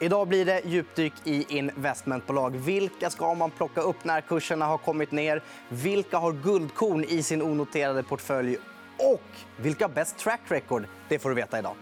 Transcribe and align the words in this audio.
Idag 0.00 0.28
blir 0.28 0.44
det 0.44 0.62
djupdyk 0.64 1.12
i 1.24 1.58
investmentbolag. 1.58 2.56
Vilka 2.56 3.10
ska 3.10 3.34
man 3.34 3.50
plocka 3.50 3.80
upp 3.80 4.04
när 4.04 4.20
kurserna 4.20 4.66
har 4.66 4.78
kommit 4.78 5.12
ner? 5.12 5.42
Vilka 5.68 6.18
har 6.18 6.32
guldkorn 6.32 7.04
i 7.04 7.22
sin 7.22 7.42
onoterade 7.42 8.02
portfölj? 8.02 8.56
Och 8.98 9.22
vilka 9.56 9.84
har 9.84 9.92
bäst 9.92 10.18
track 10.18 10.40
record? 10.48 10.84
Det 11.08 11.18
får 11.18 11.28
du 11.28 11.34
veta 11.34 11.58
idag. 11.58 11.74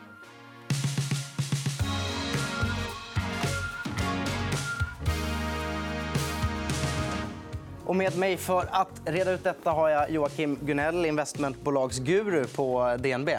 Och 7.84 7.96
med 7.96 8.18
mig 8.18 8.36
för 8.36 8.68
att 8.70 9.02
reda 9.04 9.32
ut 9.32 9.44
detta 9.44 9.70
har 9.70 9.88
jag 9.88 10.10
Joakim 10.10 10.58
Gunell, 10.62 11.06
investmentbolagsguru 11.06 12.44
på 12.44 12.96
DNB. 12.98 13.30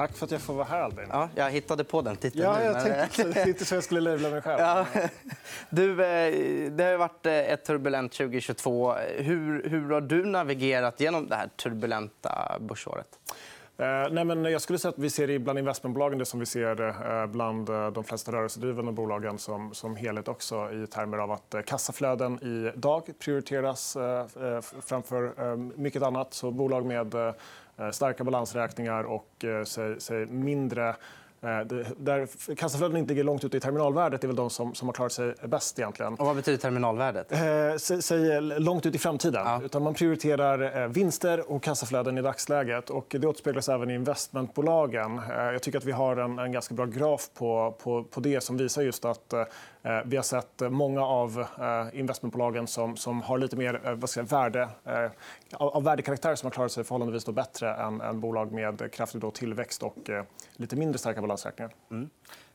Tack 0.00 0.16
för 0.16 0.24
att 0.24 0.30
jag 0.30 0.40
får 0.40 0.54
vara 0.54 0.64
här, 0.64 0.80
Albin. 0.80 1.06
Ja, 1.10 1.28
jag 1.34 1.50
hittade 1.50 1.84
på 1.84 2.02
den 2.02 2.16
titeln. 2.16 2.44
Ja, 2.44 2.62
jag 2.62 3.10
tänkte 3.10 3.44
inte 3.48 3.64
så 3.64 3.74
jag 3.74 3.84
skulle 3.84 4.00
labla 4.00 4.30
mig 4.30 4.42
själv. 4.42 4.60
Ja. 4.60 4.86
Du, 5.70 5.90
eh, 5.90 6.70
det 6.72 6.84
har 6.84 6.96
varit 6.96 7.26
eh, 7.26 7.32
ett 7.32 7.64
turbulent 7.64 8.12
2022. 8.12 8.92
Hur, 9.16 9.68
hur 9.68 9.90
har 9.90 10.00
du 10.00 10.24
navigerat 10.24 11.00
genom 11.00 11.28
det 11.28 11.36
här 11.36 11.48
turbulenta 11.56 12.56
börsåret? 12.60 13.08
Eh, 13.78 13.86
nej, 14.10 14.24
men 14.24 14.44
jag 14.44 14.62
skulle 14.62 14.78
säga 14.78 14.90
att 14.90 14.98
vi 14.98 15.10
ser 15.10 15.38
bland 15.38 15.58
investmentbolagen 15.58 16.18
det 16.18 16.26
som 16.26 16.40
vi 16.40 16.46
ser 16.46 17.26
bland 17.26 17.66
de 17.66 18.04
flesta 18.04 18.32
rörelsedrivande 18.32 18.92
bolagen 18.92 19.38
som, 19.38 19.74
som 19.74 19.96
helhet 19.96 20.28
också 20.28 20.72
i 20.72 20.86
termer 20.86 21.18
av 21.18 21.32
att 21.32 21.54
kassaflöden 21.66 22.44
idag 22.74 23.10
prioriteras 23.18 23.96
framför 24.80 25.56
mycket 25.56 26.02
annat. 26.02 26.34
Så 26.34 26.50
bolag 26.50 26.86
med 26.86 27.34
Eh, 27.80 27.90
starka 27.90 28.24
balansräkningar 28.24 29.04
och 29.04 29.44
eh, 29.44 30.26
mindre 30.28 30.96
Eh, 31.42 31.58
där 31.96 32.54
kassaflöden 32.54 32.96
inte 32.96 33.08
ligger 33.08 33.24
långt 33.24 33.44
ute 33.44 33.56
i 33.56 33.60
terminalvärdet 33.60 34.24
är 34.24 34.28
väl 34.28 34.36
de 34.36 34.50
som, 34.50 34.74
som 34.74 34.88
har 34.88 34.92
klarat 34.92 35.12
sig 35.12 35.34
bäst. 35.44 35.78
egentligen. 35.78 36.14
Och 36.14 36.26
vad 36.26 36.36
betyder 36.36 36.58
terminalvärdet? 36.58 37.32
Eh, 37.32 38.00
säg 38.00 38.40
långt 38.40 38.86
ut 38.86 38.94
i 38.94 38.98
framtiden. 38.98 39.46
Ja. 39.46 39.60
Utan 39.64 39.82
man 39.82 39.94
prioriterar 39.94 40.82
eh, 40.82 40.88
vinster 40.88 41.50
och 41.52 41.62
kassaflöden 41.62 42.18
i 42.18 42.22
dagsläget. 42.22 42.90
Och 42.90 43.16
det 43.20 43.26
återspeglas 43.26 43.68
även 43.68 43.90
i 43.90 43.94
investmentbolagen. 43.94 45.18
Eh, 45.18 45.44
jag 45.44 45.62
tycker 45.62 45.78
att 45.78 45.84
vi 45.84 45.92
har 45.92 46.16
en, 46.16 46.38
en 46.38 46.52
ganska 46.52 46.74
bra 46.74 46.86
graf 46.86 47.30
på, 47.34 47.76
på, 47.82 48.04
på 48.04 48.20
det 48.20 48.40
som 48.40 48.56
visar 48.56 48.82
just 48.82 49.04
att 49.04 49.32
eh, 49.32 49.44
vi 50.04 50.16
har 50.16 50.22
sett 50.22 50.60
många 50.60 51.04
av 51.04 51.46
eh, 51.60 52.00
investmentbolagen 52.00 52.66
som, 52.66 52.96
som 52.96 53.22
har 53.22 53.38
lite 53.38 53.56
mer 53.56 53.94
vad 53.94 54.10
ska 54.10 54.20
jag, 54.20 54.28
värde, 54.28 54.68
av 55.52 55.84
värdekaraktär 55.84 56.34
som 56.34 56.46
har 56.46 56.50
klarat 56.50 56.72
sig 56.72 56.84
förhållandevis 56.84 57.26
bättre 57.26 57.74
än, 57.74 58.00
än 58.00 58.20
bolag 58.20 58.52
med 58.52 58.92
kraftig 58.92 59.20
då 59.20 59.30
tillväxt 59.30 59.82
och 59.82 60.10
lite 60.56 60.76
mindre 60.76 60.98
starka 60.98 61.20
balansräkningen. 61.30 61.72
Mm. 61.90 62.10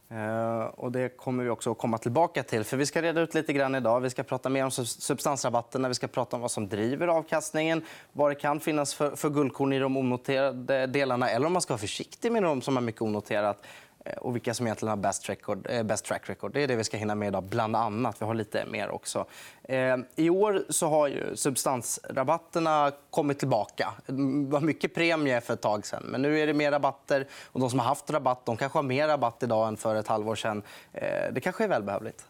Eh, 0.09 0.65
och 0.65 0.91
det 0.91 1.17
kommer 1.17 1.43
vi 1.43 1.49
också 1.49 1.71
att 1.71 1.77
komma 1.77 1.97
tillbaka 1.97 2.43
till. 2.43 2.63
För 2.63 2.77
Vi 2.77 2.85
ska 2.85 3.01
reda 3.01 3.21
ut 3.21 3.33
lite 3.33 3.53
grann 3.53 3.75
idag. 3.75 3.99
Vi 3.99 4.09
ska 4.09 4.23
prata 4.23 4.49
mer 4.49 4.63
om 4.63 4.71
substansrabatterna. 4.71 5.87
Vi 5.87 5.93
ska 5.93 6.07
prata 6.07 6.35
om 6.35 6.41
vad 6.41 6.51
som 6.51 6.69
driver 6.69 7.07
avkastningen. 7.07 7.81
Vad 8.13 8.31
det 8.31 8.35
kan 8.35 8.59
finnas 8.59 8.93
för, 8.93 9.15
för 9.15 9.29
guldkorn 9.29 9.73
i 9.73 9.79
de 9.79 9.97
onoterade 9.97 10.87
delarna 10.87 11.29
eller 11.29 11.47
om 11.47 11.53
man 11.53 11.61
ska 11.61 11.73
vara 11.73 11.79
försiktig 11.79 12.31
med 12.31 12.43
de 12.43 12.61
som 12.61 12.75
har 12.75 12.83
mycket 12.83 13.01
onoterat. 13.01 13.65
Och 14.17 14.35
vilka 14.35 14.53
som 14.53 14.67
egentligen 14.67 14.89
har 14.89 14.97
best, 14.97 15.29
record, 15.29 15.67
eh, 15.69 15.83
best 15.83 16.05
track 16.05 16.29
record. 16.29 16.53
Det 16.53 16.63
är 16.63 16.67
det 16.67 16.75
vi 16.75 16.83
ska 16.83 16.97
hinna 16.97 17.15
med 17.15 17.27
idag, 17.27 17.43
bland 17.43 17.75
annat. 17.75 18.21
Vi 18.21 18.25
har 18.25 18.33
lite 18.33 18.65
mer 18.65 18.89
också. 18.89 19.25
Eh, 19.63 19.97
I 20.15 20.29
år 20.29 20.65
så 20.69 20.87
har 20.87 21.07
ju 21.07 21.35
substansrabatterna 21.35 22.91
kommit 23.09 23.39
tillbaka. 23.39 23.93
Det 24.05 24.51
var 24.51 24.59
mycket 24.59 24.95
premie 24.95 25.41
för 25.41 25.53
ett 25.53 25.61
tag 25.61 25.85
sen. 25.85 26.03
Men 26.03 26.21
nu 26.21 26.39
är 26.39 26.47
det 26.47 26.53
mer 26.53 26.71
rabatter. 26.71 27.27
Och 27.51 27.59
de 27.59 27.69
som 27.69 27.79
har 27.79 27.85
haft 27.87 28.09
rabatt 28.09 28.45
de 28.45 28.57
kanske 28.57 28.77
har 28.77 28.83
mer 28.83 29.07
rabatt 29.07 29.43
idag 29.43 29.67
än 29.67 29.77
för 29.77 29.95
ett 29.95 30.07
halvår 30.07 30.35
sen. 30.35 30.63
Eh, 30.93 31.33
det 31.33 31.41
kanske 31.41 31.63
är 31.63 31.67
välbehövligt. 31.67 32.25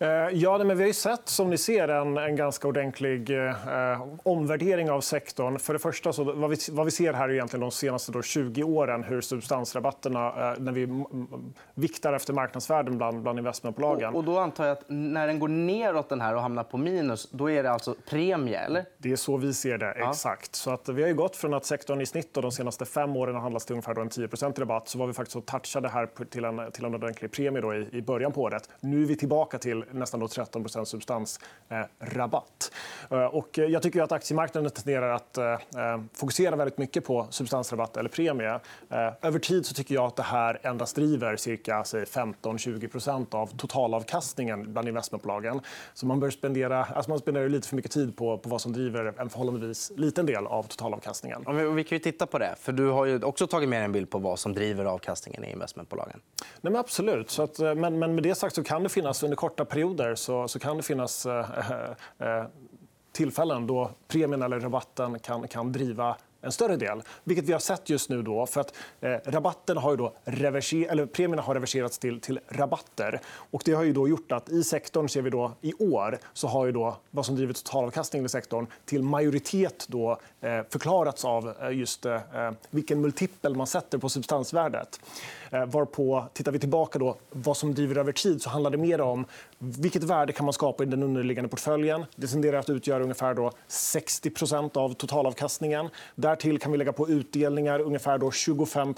Eh, 0.00 0.08
ja, 0.32 0.64
men 0.64 0.78
vi 0.78 0.84
har 0.84 0.92
sett 0.92 1.28
som 1.28 1.50
ni 1.50 1.58
ser, 1.58 1.88
en, 1.88 2.16
en 2.16 2.36
ganska 2.36 2.68
ordentlig 2.68 3.30
eh, 3.30 4.06
omvärdering 4.22 4.90
av 4.90 5.00
sektorn. 5.00 5.58
För 5.58 5.72
det 5.72 5.78
första, 5.78 6.12
så, 6.12 6.24
vad, 6.24 6.50
vi, 6.50 6.56
vad 6.70 6.84
vi 6.84 6.90
ser 6.90 7.12
här 7.12 7.28
är 7.28 7.32
egentligen 7.32 7.60
de 7.60 7.70
senaste 7.70 8.12
då, 8.12 8.22
20 8.22 8.62
åren 8.62 9.04
hur 9.04 9.20
substansrabatterna, 9.20 10.26
eh, 10.26 10.58
när 10.58 10.72
vi 10.72 11.04
viktar 11.74 12.12
efter 12.12 12.32
marknadsvärden 12.32 12.98
bland, 12.98 13.22
bland 13.22 13.38
investmentbolagen. 13.38 14.08
Och, 14.08 14.16
och 14.16 14.24
då 14.24 14.38
antar 14.38 14.64
jag 14.64 14.72
att 14.72 14.84
när 14.86 15.26
den 15.26 15.38
går 15.38 15.48
neråt 15.48 16.08
den 16.08 16.20
här 16.20 16.34
och 16.34 16.42
hamnar 16.42 16.64
på 16.64 16.76
minus, 16.76 17.30
då 17.30 17.50
är 17.50 17.62
det 17.62 17.70
alltså 17.70 17.94
premie? 18.10 18.58
eller? 18.58 18.84
Det 18.98 19.12
är 19.12 19.16
så 19.16 19.36
vi 19.36 19.54
ser 19.54 19.78
det. 19.78 19.94
Ja. 19.98 20.10
exakt. 20.10 20.54
Så 20.54 20.70
att 20.70 20.88
vi 20.88 21.02
har 21.02 21.12
gått 21.12 21.36
från 21.36 21.54
att 21.54 21.64
sektorn 21.64 22.00
i 22.00 22.06
snitt 22.06 22.34
då, 22.34 22.40
de 22.40 22.52
senaste 22.52 22.84
fem 22.84 23.16
åren 23.16 23.34
har 23.34 23.42
handlats 23.42 23.66
till 23.66 23.72
ungefär 23.72 24.00
en 24.00 24.08
10% 24.08 24.60
rabatt. 24.60 24.88
Så 24.88 24.98
var 24.98 25.06
vi 25.06 25.12
faktiskt 25.12 25.36
och 25.36 25.46
touchade 25.46 25.88
här 25.88 26.24
till 26.24 26.44
en, 26.44 26.72
till 26.72 26.84
en 26.84 26.94
ordentlig 26.94 27.32
premie 27.32 27.62
då 27.62 27.74
i, 27.74 27.88
i 27.92 28.02
början 28.02 28.32
på 28.32 28.42
året. 28.42 28.70
Nu 28.80 29.02
är 29.02 29.06
vi 29.06 29.16
tillbaka 29.16 29.58
till 29.58 29.84
nästan 29.92 30.20
då 30.20 30.26
13% 30.26 30.84
substansrabatt. 30.84 32.72
Eh, 33.10 33.24
och 33.24 33.58
jag 33.58 33.82
tycker 33.82 34.02
att 34.02 34.12
aktiemarknaden 34.12 34.70
tenderar 34.70 35.10
att 35.10 35.38
eh, 35.38 35.58
fokusera 36.12 36.56
väldigt 36.56 36.78
mycket 36.78 37.04
på 37.04 37.26
substansrabatt 37.30 37.96
eller 37.96 38.10
premie. 38.10 38.60
Eh, 38.90 39.12
över 39.22 39.38
tid 39.38 39.66
så 39.66 39.74
tycker 39.74 39.94
jag 39.94 40.04
att 40.04 40.16
det 40.16 40.22
här 40.22 40.60
endast 40.62 40.96
driver 40.96 41.36
cirka 41.36 41.82
15-20% 41.82 43.34
av 43.34 43.46
totalavkastningen 43.46 44.72
bland 44.72 44.88
investmentbolagen. 44.88 45.60
Så 45.94 46.06
man, 46.06 46.20
bör 46.20 46.30
spendera, 46.30 46.84
alltså 46.84 47.10
man 47.10 47.18
spenderar 47.18 47.48
lite 47.48 47.68
för 47.68 47.76
mycket 47.76 47.92
tid 47.92 48.16
på, 48.16 48.38
på 48.38 48.48
vad 48.48 48.60
som 48.60 48.72
driver 48.72 49.14
en 49.20 49.30
förhållandevis 49.30 49.92
liten 49.96 50.26
del 50.26 50.46
av 50.46 50.62
totalavkastningen. 50.62 51.46
Och 51.46 51.78
vi 51.78 51.84
kan 51.84 51.96
ju 51.96 52.00
titta 52.00 52.26
på 52.26 52.38
det. 52.38 52.54
för 52.58 52.72
Du 52.72 52.86
har 52.86 53.24
också 53.24 53.46
tagit 53.46 53.68
med 53.68 53.84
en 53.84 53.92
bild 53.92 54.10
på 54.10 54.18
vad 54.18 54.38
som 54.38 54.54
driver 54.54 54.84
avkastningen 54.84 55.44
i 55.44 55.52
investmentbolagen. 55.52 56.20
Nej, 56.60 56.72
men 56.72 56.76
absolut. 56.76 57.30
Så 57.30 57.42
att, 57.42 57.58
men, 57.58 57.98
men 57.98 58.14
med 58.14 58.22
det 58.22 58.34
sagt 58.34 58.54
så 58.54 58.64
kan 58.64 58.82
det 58.82 58.88
finnas 58.88 59.22
under 59.22 59.36
korta 59.36 59.64
perioder 59.64 59.77
så, 60.14 60.48
så 60.48 60.58
kan 60.58 60.76
det 60.76 60.82
finnas 60.82 61.26
eh, 61.26 61.46
eh, 62.18 62.28
eh, 62.28 62.44
tillfällen 63.12 63.66
då 63.66 63.90
premien 64.08 64.42
eller 64.42 64.60
rabatten 64.60 65.18
kan, 65.18 65.48
kan 65.48 65.72
driva 65.72 66.16
en 66.40 66.52
större 66.52 66.76
del. 66.76 67.02
Vilket 67.24 67.44
vi 67.44 67.52
har 67.52 67.60
sett 67.60 67.90
just 67.90 68.08
nu. 68.08 68.22
Då, 68.22 68.46
för 68.46 68.60
att, 68.60 68.74
eh, 69.00 69.16
rabatten 69.24 69.76
har 69.76 69.90
ju 69.90 69.96
då 69.96 70.14
reverser, 70.24 70.88
eller 70.90 71.06
premierna 71.06 71.42
har 71.42 71.54
reverserats 71.54 71.98
till, 71.98 72.20
till 72.20 72.40
rabatter. 72.48 73.20
Och 73.50 73.62
det 73.64 73.72
har 73.72 73.82
ju 73.82 73.92
då 73.92 74.08
gjort 74.08 74.32
att 74.32 74.48
i 74.48 74.64
sektorn 74.64 75.08
ser 75.08 75.22
vi 75.22 75.30
då, 75.30 75.52
i 75.60 75.74
år 75.74 76.18
så 76.32 76.48
har 76.48 76.66
ju 76.66 76.72
då, 76.72 76.96
vad 77.10 77.26
som 77.26 77.36
driver 77.36 77.52
totalavkastningen 77.52 78.26
i 78.26 78.28
sektorn 78.28 78.66
till 78.84 79.02
majoritet 79.02 79.86
då, 79.88 80.20
eh, 80.40 80.60
förklarats 80.70 81.24
av 81.24 81.54
eh, 81.62 81.70
just 81.70 82.06
eh, 82.06 82.14
eh, 82.14 82.52
vilken 82.70 83.00
multipel 83.00 83.56
man 83.56 83.66
sätter 83.66 83.98
på 83.98 84.08
substansvärdet. 84.08 85.00
Eh, 85.50 85.66
varpå, 85.66 86.24
tittar 86.32 86.52
vi 86.52 86.58
tillbaka 86.58 86.98
då, 86.98 87.16
vad 87.30 87.56
som 87.56 87.74
driver 87.74 87.96
över 87.96 88.12
tid 88.12 88.42
så 88.42 88.50
handlar 88.50 88.70
det 88.70 88.76
mer 88.76 89.00
om 89.00 89.24
vilket 89.58 90.02
värde 90.02 90.32
kan 90.32 90.44
man 90.44 90.52
skapa 90.52 90.82
i 90.82 90.86
den 90.86 91.02
underliggande 91.02 91.48
portföljen. 91.48 92.04
Det 92.16 92.26
tenderar 92.26 92.58
att 92.58 92.70
utgöra 92.70 93.02
ungefär 93.02 93.34
då 93.34 93.50
60% 93.68 94.76
av 94.76 94.94
totalavkastningen. 94.94 95.88
Därtill 96.14 96.58
kan 96.58 96.72
vi 96.72 96.78
lägga 96.78 96.92
på 96.92 97.08
utdelningar, 97.08 97.80
ungefär 97.80 98.18
då 98.18 98.30
25 98.30 98.94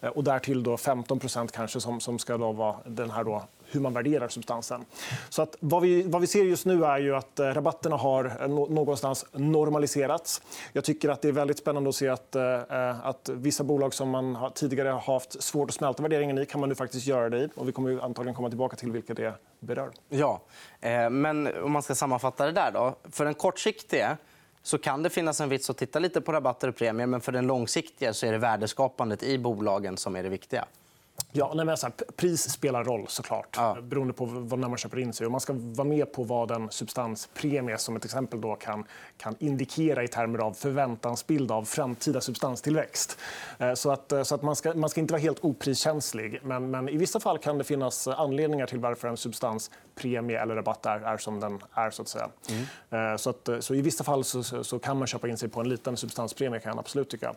eh, 0.00 0.08
och 0.08 0.24
därtill 0.24 0.62
då 0.62 0.76
15% 0.76 1.48
kanske 1.52 1.80
som, 1.80 2.00
som 2.00 2.18
ska 2.18 2.36
då 2.36 2.52
vara 2.52 2.76
den 2.86 3.10
här 3.10 3.24
då 3.24 3.42
hur 3.70 3.80
man 3.80 3.92
värderar 3.92 4.28
substansen. 4.28 4.84
Så 5.28 5.42
att 5.42 5.56
vad, 5.60 5.82
vi, 5.82 6.02
vad 6.02 6.20
vi 6.20 6.26
ser 6.26 6.44
just 6.44 6.66
nu 6.66 6.84
är 6.84 6.98
ju 6.98 7.16
att 7.16 7.38
eh, 7.38 7.46
rabatterna 7.46 7.96
har 7.96 8.24
eh, 8.40 8.48
någonstans 8.48 9.26
normaliserats. 9.32 10.42
Jag 10.72 10.84
tycker 10.84 11.08
att 11.08 11.22
det 11.22 11.28
är 11.28 11.32
väldigt 11.32 11.58
spännande 11.58 11.88
att 11.88 11.96
se 11.96 12.08
att, 12.08 12.36
eh, 12.36 12.42
eh 12.44 13.06
att 13.06 13.28
vissa 13.32 13.64
bolag 13.64 13.94
som 13.94 14.10
man 14.10 14.38
tidigare 14.54 14.88
har 14.88 15.14
haft 15.14 15.42
svårt 15.42 15.70
att 15.70 15.74
smälta 15.74 16.02
värderingen 16.02 16.38
i 16.38 16.46
kan 16.46 16.60
man 16.60 16.68
nu 16.68 16.74
faktiskt 16.74 17.06
göra 17.06 17.28
det 17.28 17.38
i. 17.38 17.48
Och 17.54 17.68
vi 17.68 17.72
kommer 17.72 18.04
antagligen 18.04 18.34
komma 18.34 18.48
tillbaka 18.48 18.76
till 18.76 18.92
vilka 18.92 19.14
det 19.14 19.34
berör. 19.60 19.90
Ja, 20.08 20.42
eh, 20.80 21.10
men 21.10 21.62
om 21.62 21.72
man 21.72 21.82
ska 21.82 21.94
sammanfatta 21.94 22.46
det 22.46 22.52
där 22.52 22.70
då. 22.72 22.94
För 23.10 23.24
den 23.24 23.34
kortsiktiga 23.34 24.16
så 24.62 24.78
kan 24.78 25.02
det 25.02 25.10
finnas 25.10 25.40
en 25.40 25.48
vits 25.48 25.70
att 25.70 25.76
titta 25.76 25.98
lite 25.98 26.20
på 26.20 26.32
rabatter 26.32 26.68
och 26.68 26.76
premier. 26.76 27.06
Men 27.06 27.20
för 27.20 27.32
den 27.32 27.46
långsiktiga 27.46 28.12
så 28.12 28.26
är 28.26 28.32
det 28.32 28.38
värdeskapandet 28.38 29.22
i 29.22 29.38
bolagen 29.38 29.96
som 29.96 30.16
är 30.16 30.22
det 30.22 30.28
viktiga. 30.28 30.64
Ja, 31.32 31.52
nej, 31.54 31.66
men 31.66 31.76
så 31.76 31.86
här, 31.86 31.94
pris 32.16 32.50
spelar 32.50 32.84
roll, 32.84 33.04
såklart. 33.08 33.56
Ja. 33.56 33.76
beroende 33.82 34.14
på 34.14 34.24
vad 34.24 34.58
när 34.58 34.68
man 34.68 34.78
köper 34.78 34.98
in 34.98 35.12
sig. 35.12 35.26
Och 35.26 35.32
man 35.32 35.40
ska 35.40 35.52
vara 35.56 35.88
med 35.88 36.12
på 36.12 36.24
vad 36.24 36.50
en 36.50 36.70
substanspremie 36.70 37.78
som 37.78 37.96
ett 37.96 38.04
exempel 38.04 38.40
då 38.40 38.54
kan, 38.54 38.84
kan 39.16 39.36
indikera 39.38 40.04
i 40.04 40.08
termer 40.08 40.38
av 40.38 40.52
förväntansbild 40.52 41.52
av 41.52 41.64
framtida 41.64 42.20
substanstillväxt. 42.20 43.18
Eh, 43.58 43.74
så 43.74 43.90
att, 43.90 44.12
eh, 44.12 44.22
så 44.22 44.34
att 44.34 44.42
man, 44.42 44.56
ska, 44.56 44.74
man 44.74 44.90
ska 44.90 45.00
inte 45.00 45.12
vara 45.12 45.22
helt 45.22 45.44
opriskänslig. 45.44 46.40
Men, 46.42 46.70
men 46.70 46.88
i 46.88 46.96
vissa 46.96 47.20
fall 47.20 47.38
kan 47.38 47.58
det 47.58 47.64
finnas 47.64 48.08
anledningar 48.08 48.66
till 48.66 48.78
varför 48.78 49.08
en 49.08 49.16
substanspremie 49.16 50.40
eller 50.40 50.54
rabatt 50.54 50.86
är, 50.86 51.00
är 51.00 51.16
som 51.16 51.40
den 51.40 51.60
är. 51.72 51.90
Så 51.90 52.02
att 52.02 52.08
säga. 52.08 52.28
Mm. 52.48 53.12
Eh, 53.12 53.16
så, 53.16 53.30
att, 53.30 53.48
så 53.60 53.74
I 53.74 53.82
vissa 53.82 54.04
fall 54.04 54.24
så, 54.24 54.64
så, 54.64 54.78
kan 54.78 54.98
man 54.98 55.06
köpa 55.06 55.28
in 55.28 55.38
sig 55.38 55.48
på 55.48 55.60
en 55.60 55.68
liten 55.68 55.96
substanspremie. 55.96 56.60
kan 56.60 56.70
jag 56.70 56.78
absolut 56.78 57.10
tycka. 57.10 57.34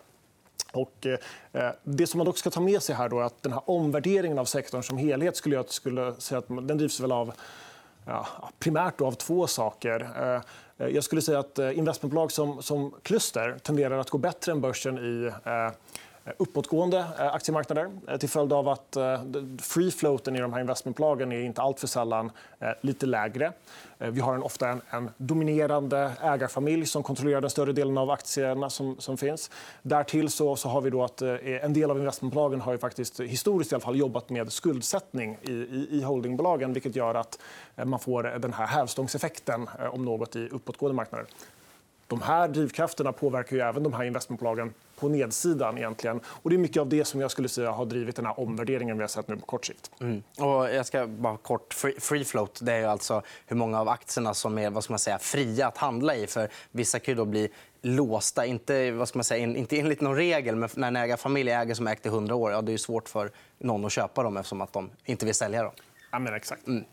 Och, 0.73 1.07
eh, 1.51 1.71
det 1.83 2.07
som 2.07 2.17
man 2.17 2.25
dock 2.25 2.37
ska 2.37 2.49
ta 2.49 2.61
med 2.61 2.83
sig 2.83 2.95
här 2.95 3.09
då 3.09 3.19
är 3.19 3.23
att 3.23 3.43
den 3.43 3.53
här 3.53 3.61
omvärderingen 3.65 4.39
av 4.39 4.45
sektorn 4.45 4.83
som 4.83 4.97
helhet 4.97 5.35
skulle 5.35 5.55
jag 5.55 5.69
skulle 5.69 6.13
säga 6.17 6.39
att 6.39 6.47
den 6.47 6.77
drivs 6.77 6.99
väl 6.99 7.11
av 7.11 7.33
ja, 8.05 8.27
primärt 8.59 9.01
av 9.01 9.11
två 9.11 9.47
saker. 9.47 10.09
Eh, 10.17 10.41
eh, 10.85 10.93
jag 10.93 11.03
skulle 11.03 11.21
säga 11.21 11.39
att 11.39 11.59
eh, 11.59 11.77
investmentbolag 11.77 12.31
som, 12.31 12.63
som 12.63 12.93
kluster 13.03 13.57
tenderar 13.63 13.97
att 13.97 14.09
gå 14.09 14.17
bättre 14.17 14.51
än 14.51 14.61
börsen 14.61 14.97
i 14.97 15.31
eh, 15.45 15.71
uppåtgående 16.37 16.97
eh, 17.19 17.33
aktiemarknader 17.33 17.91
eh, 18.07 18.17
till 18.17 18.29
följd 18.29 18.53
av 18.53 18.67
att 18.67 18.95
eh, 18.95 19.21
free 19.61 19.91
floaten 19.91 20.35
i 20.35 20.39
de 20.39 20.53
här 20.53 20.61
investmentbolagen 20.61 21.31
är 21.31 21.41
inte 21.41 21.61
alltför 21.61 21.87
sällan 21.87 22.31
lite 22.81 23.05
lägre. 23.05 23.53
Vi 23.97 24.19
har 24.19 24.35
en, 24.35 24.43
ofta 24.43 24.69
en, 24.69 24.81
en, 24.89 25.09
dominerande 25.17 26.11
ägarfamilj 26.21 26.85
som 26.85 27.03
kontrollerar 27.03 27.41
den 27.41 27.49
större 27.49 27.73
delen 27.73 27.97
av 27.97 28.11
aktierna 28.11 28.69
som, 28.69 28.95
som 28.99 29.17
finns. 29.17 29.51
Därtill 29.81 30.29
så, 30.29 30.55
så 30.55 30.69
har 30.69 30.81
vi 30.81 30.89
då 30.89 31.03
att 31.03 31.21
en 31.21 31.73
del 31.73 31.91
av 31.91 31.97
investmentbolagen 31.97 32.61
har 32.61 32.71
ju 32.71 32.77
faktiskt 32.77 33.19
historiskt 33.19 33.71
i 33.71 33.75
alla 33.75 33.81
fall 33.81 33.95
jobbat 33.95 34.29
med 34.29 34.51
skuldsättning 34.51 35.37
i, 35.41 35.51
i, 35.51 35.87
i 35.91 36.01
holdingbolagen 36.01 36.73
vilket 36.73 36.95
gör 36.95 37.15
att 37.15 37.39
man 37.85 37.99
får 37.99 38.23
den 38.23 38.53
här 38.53 38.67
hävstångseffekten 38.67 39.69
om 39.91 40.05
något 40.05 40.35
i 40.35 40.49
uppåtgående 40.49 40.95
marknader. 40.95 41.25
De 42.13 42.21
här 42.21 42.47
drivkrafterna 42.47 43.11
påverkar 43.11 43.55
ju 43.55 43.61
även 43.61 43.83
de 43.83 43.93
här 43.93 44.03
investmentbolagen 44.03 44.73
på 44.99 45.09
nedsidan. 45.09 45.77
egentligen. 45.77 46.19
Och 46.25 46.49
det 46.49 46.55
är 46.55 46.57
mycket 46.57 46.81
av 46.81 46.89
det 46.89 47.05
som 47.05 47.21
jag 47.21 47.31
skulle 47.31 47.49
säga 47.49 47.71
har 47.71 47.85
drivit 47.85 48.15
den 48.15 48.25
här 48.25 48.39
omvärderingen 48.39 48.97
vi 48.97 49.03
har 49.03 49.07
sett 49.07 49.27
nu 49.27 49.37
på 49.37 49.45
kort 49.45 49.65
sikt. 49.65 49.91
Mm. 49.99 50.23
Och 50.37 50.73
jag 50.73 50.85
ska 50.85 51.07
bara 51.07 51.37
kort... 51.37 51.73
Free 51.99 52.25
float 52.25 52.59
det 52.61 52.73
är 52.73 52.87
alltså 52.87 53.21
hur 53.45 53.55
många 53.55 53.79
av 53.79 53.89
aktierna 53.89 54.33
som 54.33 54.57
är 54.57 54.69
vad 54.69 54.83
ska 54.83 54.93
man 54.93 54.99
säga, 54.99 55.19
fria 55.19 55.67
att 55.67 55.77
handla 55.77 56.15
i. 56.15 56.27
För 56.27 56.49
vissa 56.71 56.99
kan 56.99 57.15
då 57.15 57.25
bli 57.25 57.49
låsta, 57.81 58.45
inte, 58.45 58.91
vad 58.91 59.07
ska 59.07 59.17
man 59.17 59.23
säga, 59.23 59.47
inte 59.47 59.79
enligt 59.79 60.01
någon 60.01 60.15
regel. 60.15 60.55
Men 60.55 60.69
när 60.75 60.87
en 60.87 60.95
ägarfamilj 60.95 61.51
äger 61.51 61.73
som 61.73 61.87
ägt 61.87 62.05
i 62.05 62.09
100 62.09 62.35
år, 62.35 62.51
ja, 62.51 62.61
det 62.61 62.73
är 62.73 62.77
svårt 62.77 63.09
för 63.09 63.31
någon 63.57 63.85
att 63.85 63.91
köpa 63.91 64.23
dem 64.23 64.37
eftersom 64.37 64.61
att 64.61 64.73
de 64.73 64.89
inte 65.05 65.25
vill 65.25 65.35
sälja 65.35 65.63
dem. 65.63 65.73
Ja, 66.13 66.19
men 66.19 66.33
exakt. 66.33 66.67
Mm. 66.67 66.85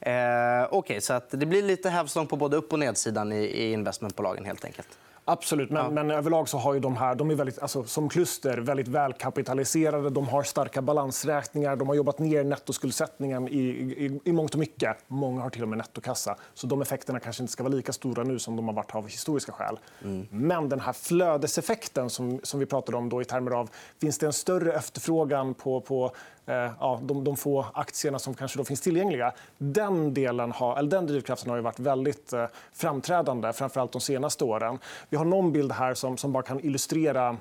Eh, 0.00 0.74
okay, 0.74 1.00
så 1.00 1.12
att 1.12 1.30
det 1.30 1.46
blir 1.46 1.62
lite 1.62 1.90
hävstång 1.90 2.26
på 2.26 2.36
både 2.36 2.56
upp 2.56 2.72
och 2.72 2.78
nedsidan 2.78 3.32
i, 3.32 3.36
i 3.44 3.72
investmentbolagen. 3.72 4.44
helt 4.44 4.64
enkelt. 4.64 4.88
Absolut, 5.30 5.70
men, 5.70 5.84
ja. 5.84 5.90
men 5.90 6.10
överlag 6.10 6.48
så 6.48 6.58
har 6.58 6.74
ju 6.74 6.80
de 6.80 6.96
här, 6.96 7.14
de 7.14 7.30
är 7.30 7.34
väldigt, 7.34 7.58
alltså, 7.58 7.84
som 7.84 8.08
kluster 8.08 8.58
väldigt 8.58 8.88
välkapitaliserade. 8.88 10.10
De 10.10 10.28
har 10.28 10.42
starka 10.42 10.82
balansräkningar. 10.82 11.76
De 11.76 11.88
har 11.88 11.94
jobbat 11.94 12.18
ner 12.18 12.44
nettoskuldsättningen 12.44 13.48
i, 13.48 13.58
i, 13.58 14.20
i 14.24 14.32
mångt 14.32 14.54
och 14.54 14.60
mycket. 14.60 14.96
Många 15.06 15.42
har 15.42 15.50
till 15.50 15.62
och 15.62 15.68
med 15.68 15.78
nettokassa. 15.78 16.36
Så 16.54 16.66
de 16.66 16.82
effekterna 16.82 17.20
kanske 17.20 17.42
inte 17.42 17.52
ska 17.52 17.62
vara 17.62 17.74
lika 17.74 17.92
stora 17.92 18.22
nu 18.24 18.38
som 18.38 18.56
de 18.56 18.68
har 18.68 18.74
varit 18.74 18.94
av 18.94 19.08
historiska 19.08 19.52
skäl. 19.52 19.78
Mm. 20.04 20.26
Men 20.30 20.68
den 20.68 20.80
här 20.80 20.92
flödeseffekten 20.92 22.10
som, 22.10 22.40
som 22.42 22.60
vi 22.60 22.66
pratade 22.66 22.98
om 22.98 23.08
då 23.08 23.22
i 23.22 23.24
termer 23.24 23.50
av 23.50 23.70
finns 24.00 24.18
det 24.18 24.26
en 24.26 24.32
större 24.32 24.72
efterfrågan 24.72 25.54
på, 25.54 25.80
på 25.80 26.12
Eh, 26.48 26.70
ja, 26.80 27.00
de, 27.02 27.24
de 27.24 27.36
få 27.36 27.66
aktierna 27.74 28.18
som 28.18 28.34
kanske 28.34 28.58
då 28.58 28.64
finns 28.64 28.80
tillgängliga. 28.80 29.32
Den, 29.58 30.14
delen 30.14 30.52
har, 30.52 30.76
eller 30.76 30.90
den 30.90 31.06
drivkraften 31.06 31.50
har 31.50 31.56
ju 31.56 31.62
varit 31.62 31.78
väldigt 31.78 32.30
framträdande, 32.30 32.48
framträdande, 32.74 33.52
framförallt 33.52 33.92
de 33.92 34.00
senaste 34.00 34.44
åren. 34.44 34.78
Vi 35.10 35.16
har 35.16 35.24
någon 35.24 35.52
bild 35.52 35.72
här 35.72 35.94
som, 35.94 36.16
som 36.16 36.32
bara 36.32 36.42
kan 36.42 36.60
illustrera 36.60 37.36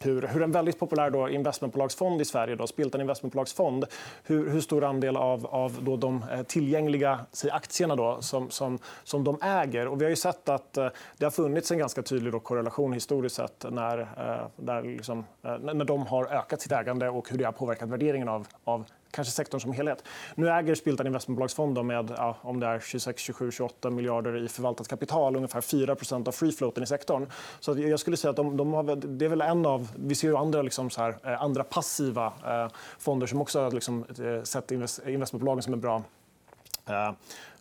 hur, 0.00 0.22
hur 0.22 0.42
en 0.42 0.52
väldigt 0.52 0.78
populär 0.78 1.10
då 1.10 1.28
investmentbolagsfond 1.28 2.20
i 2.20 2.24
Sverige, 2.24 2.56
då, 2.56 2.66
Spiltan 2.66 3.00
investmentbolagsfond, 3.00 3.84
hur, 4.24 4.50
hur 4.50 4.60
stor 4.60 4.84
andel 4.84 5.16
av, 5.16 5.46
av 5.46 5.78
då 5.84 5.96
de 5.96 6.24
eh, 6.32 6.42
tillgängliga 6.42 7.26
säg, 7.32 7.50
aktierna 7.50 7.96
då, 7.96 8.22
som, 8.22 8.50
som, 8.50 8.78
som 9.04 9.24
de 9.24 9.38
äger. 9.42 9.88
Och 9.88 10.00
vi 10.00 10.04
har 10.04 10.10
ju 10.10 10.16
sett 10.16 10.48
att 10.48 10.76
eh, 10.76 10.88
det 11.16 11.24
har 11.24 11.30
funnits 11.30 11.70
en 11.70 11.78
ganska 11.78 12.02
tydlig 12.02 12.32
då 12.32 12.40
korrelation 12.40 12.92
historiskt 12.92 13.36
sett 13.36 13.64
när, 13.70 13.98
eh, 13.98 14.46
där 14.56 14.82
liksom, 14.82 15.24
eh, 15.42 15.58
när 15.58 15.84
de 15.84 16.06
har 16.06 16.24
ökat 16.24 16.60
sitt 16.60 16.72
ägande 16.72 17.08
och 17.08 17.30
hur 17.30 17.38
det 17.38 17.44
har 17.44 17.52
påverkat 17.52 17.88
värderingen 17.88 18.28
av, 18.28 18.46
av 18.64 18.84
kanske 19.10 19.32
sektorn 19.32 19.60
som 19.60 19.72
helhet. 19.72 20.04
Nu 20.34 20.50
äger 20.50 20.74
Spiltan 20.74 21.06
investmentbolagsfond 21.06 21.84
med 21.84 22.12
ja, 22.16 22.36
om 22.42 22.60
det 22.60 22.66
är 22.66 22.80
26, 22.80 23.22
27, 23.22 23.50
28 23.50 23.90
miljarder 23.90 24.44
i 24.44 24.48
förvaltat 24.48 24.88
kapital, 24.88 25.36
ungefär 25.36 25.60
4% 25.60 26.28
av 26.28 26.32
free 26.32 26.52
floaten 26.52 26.82
i 26.82 26.86
sektorn. 26.86 27.26
Så 27.60 27.78
jag 27.78 28.00
skulle 28.00 28.16
säga 28.16 28.30
att 28.30 28.36
de, 28.36 28.56
de 28.56 28.72
har, 28.72 28.96
det 28.96 29.24
är 29.24 29.28
väl 29.28 29.40
en 29.40 29.66
av... 29.66 29.88
Vi 29.96 30.14
ser 30.14 30.28
ju 30.28 30.36
andra, 30.36 30.62
liksom 30.62 30.90
så 30.90 31.00
här, 31.00 31.16
eh, 31.24 31.42
andra 31.42 31.64
passiva 31.64 32.26
eh, 32.26 32.72
fonder 32.98 33.26
som 33.26 33.40
också 33.40 33.60
har 33.60 33.70
liksom, 33.70 34.04
eh, 34.18 34.42
sett 34.42 34.70
investmentbolagen 34.70 35.62
som 35.62 35.72
en 35.72 35.80
bra 35.80 36.02
Eh, 36.90 37.12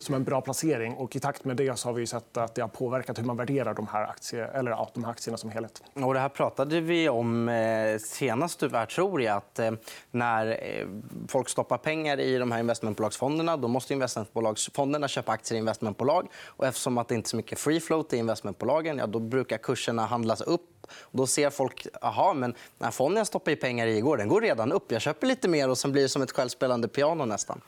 som 0.01 0.15
en 0.15 0.23
bra 0.23 0.41
placering. 0.41 0.93
Och 0.93 1.15
I 1.15 1.19
takt 1.19 1.45
med 1.45 1.57
det 1.57 1.79
så 1.79 1.87
har 1.87 1.93
vi 1.93 2.07
sett 2.07 2.37
att 2.37 2.55
det 2.55 2.61
har 2.61 2.69
påverkat 2.69 3.19
hur 3.19 3.23
man 3.23 3.37
värderar 3.37 3.73
de 3.73 3.87
här, 3.87 4.03
aktier, 4.03 4.43
eller, 4.43 4.71
ja, 4.71 4.89
de 4.93 5.03
här 5.03 5.11
aktierna 5.11 5.37
som 5.37 5.49
helhet. 5.49 5.83
Och 5.93 6.13
det 6.13 6.19
här 6.19 6.29
pratade 6.29 6.81
vi 6.81 7.09
om 7.09 7.49
eh, 7.49 7.97
senast, 7.99 8.59
tyvärr, 8.59 8.85
tror 8.85 9.21
jag. 9.21 9.37
Att, 9.37 9.59
eh, 9.59 9.71
när 10.11 10.59
folk 11.27 11.49
stoppar 11.49 11.77
pengar 11.77 12.19
i 12.19 12.37
de 12.37 12.51
här 12.51 12.59
investmentbolagsfonderna 12.59 13.57
då 13.57 13.67
måste 13.67 13.93
investmentbolagsfonderna 13.93 15.07
köpa 15.07 15.31
aktier 15.31 15.55
i 15.55 15.59
investmentbolag. 15.59 16.27
Och 16.45 16.65
eftersom 16.65 16.97
att 16.97 17.07
det 17.07 17.15
inte 17.15 17.27
är 17.27 17.29
så 17.29 17.37
mycket 17.37 17.59
free 17.59 17.79
float 17.79 18.13
i 18.13 18.17
investmentbolagen 18.17 18.97
ja, 18.97 19.07
då 19.07 19.19
brukar 19.19 19.57
kurserna 19.57 20.05
handlas 20.05 20.41
upp 20.41 20.79
och 21.01 21.17
då 21.17 21.27
ser 21.27 21.49
folk 21.49 21.87
aha, 22.01 22.33
men 22.33 22.51
den 22.51 22.85
här 22.85 22.91
fonden 22.91 23.17
jag 23.17 23.27
stoppade 23.27 23.51
i 23.51 23.55
pengar 23.55 23.87
i 23.87 23.97
igår 23.97 24.17
den 24.17 24.27
går 24.27 24.41
redan 24.41 24.71
upp. 24.71 24.91
Jag 24.91 25.01
köper 25.01 25.27
lite 25.27 25.47
mer 25.47 25.69
och 25.69 25.77
sen 25.77 25.91
blir 25.91 26.01
det 26.01 26.09
som 26.09 26.21
ett 26.21 26.31
självspelande 26.31 26.87
piano 26.87 27.25
nästan. 27.25 27.61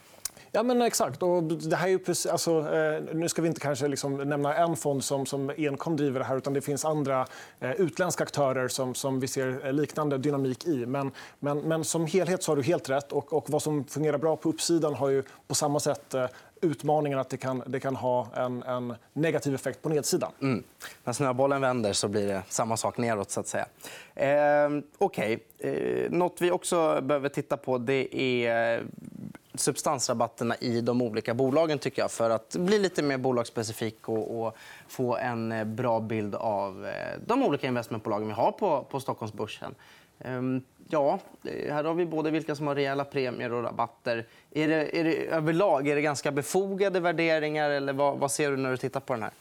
Ja, 0.54 0.64
men 0.64 0.82
exakt. 0.82 1.24
Och 1.24 1.44
det 1.44 1.76
här 1.76 1.88
är 1.88 1.98
precis, 1.98 2.26
alltså, 2.26 2.74
eh, 2.74 3.04
nu 3.14 3.30
ska 3.30 3.42
vi 3.42 3.48
inte 3.48 3.62
kanske 3.62 3.88
liksom 3.88 4.18
nämna 4.18 4.56
en 4.56 4.76
fond 4.76 5.04
som, 5.04 5.26
som 5.26 5.52
enkom 5.58 5.98
driver 5.98 6.20
det 6.20 6.26
här. 6.26 6.38
utan 6.38 6.54
Det 6.54 6.62
finns 6.62 6.86
andra 6.86 7.28
eh, 7.60 7.72
utländska 7.72 8.24
aktörer 8.24 8.68
som, 8.68 8.96
som 8.96 9.20
vi 9.20 9.28
ser 9.28 9.66
eh, 9.66 9.74
liknande 9.74 10.18
dynamik 10.18 10.66
i. 10.66 10.86
Men, 10.86 11.12
men, 11.40 11.60
men 11.60 11.84
som 11.84 12.06
helhet 12.06 12.44
så 12.44 12.52
har 12.52 12.56
du 12.56 12.64
helt 12.64 12.90
rätt. 12.90 13.12
Och, 13.12 13.34
och 13.34 13.50
vad 13.50 13.62
som 13.62 13.84
fungerar 13.84 14.18
bra 14.18 14.36
på 14.36 14.50
uppsidan 14.50 14.94
har 14.94 15.10
ju 15.10 15.24
på 15.48 15.56
samma 15.56 15.80
sätt 15.80 16.14
eh, 16.14 16.26
utmaningen 16.62 17.20
att 17.20 17.30
det 17.30 17.38
kan, 17.38 17.64
det 17.66 17.80
kan 17.80 17.96
ha 17.96 18.28
en, 18.36 18.64
en 18.64 18.96
negativ 19.14 19.56
effekt 19.56 19.82
på 19.82 19.90
nedsidan. 19.90 20.32
Mm. 20.42 20.64
När 21.04 21.14
snöbollen 21.14 21.62
vänder 21.62 21.94
så 21.94 22.08
blir 22.08 22.28
det 22.28 22.44
samma 22.50 22.78
sak 22.78 22.98
neråt. 22.98 23.32
Så 23.32 23.40
att 23.40 23.48
säga. 23.48 23.66
Eh, 24.16 24.70
okay. 24.98 25.38
eh, 25.60 26.12
något 26.12 26.42
vi 26.42 26.52
också 26.52 27.02
behöver 27.02 27.30
titta 27.30 27.58
på 27.58 27.78
det 27.78 28.16
är 28.16 28.84
substansrabatterna 29.54 30.56
i 30.60 30.82
de 30.82 31.02
olika 31.02 31.34
bolagen 31.34 31.80
tycker 31.80 32.02
jag, 32.02 32.12
för 32.12 32.30
att 32.30 32.56
bli 32.56 32.80
lite 32.80 33.04
mer 33.04 33.18
bolagsspecifik 33.18 34.10
och, 34.10 34.42
och 34.42 34.58
få 34.88 35.18
en 35.18 35.52
eh, 35.52 35.64
bra 35.64 36.00
bild 36.00 36.36
av 36.36 36.86
eh, 36.86 37.20
de 37.26 37.44
olika 37.44 37.68
investmentbolagen 37.68 38.28
vi 38.28 38.34
har 38.34 38.52
på, 38.52 38.86
på 38.90 39.00
Stockholmsbörsen. 39.00 39.76
Ehm, 40.20 40.64
ja, 40.90 41.20
eh, 41.44 41.74
här 41.74 41.84
har 41.84 41.94
vi 41.94 42.06
både 42.06 42.32
vilka 42.32 42.56
som 42.56 42.68
har 42.68 42.76
rejäla 42.76 43.06
premier 43.06 43.54
och 43.54 43.64
rabatter. 43.64 44.28
Är 44.52 44.68
det, 44.68 45.00
är 45.00 45.04
det 45.04 45.28
överlag 45.28 45.88
är 45.88 45.96
det 45.96 46.02
ganska 46.02 46.32
befogade 46.32 47.00
värderingar? 47.00 47.70
eller 47.70 47.94
vad, 47.94 48.18
vad 48.18 48.32
ser 48.32 48.52
du 48.52 48.58
när 48.58 48.72
du 48.72 48.78
tittar 48.78 49.00
på 49.00 49.14
den 49.14 49.24
här? 49.24 49.32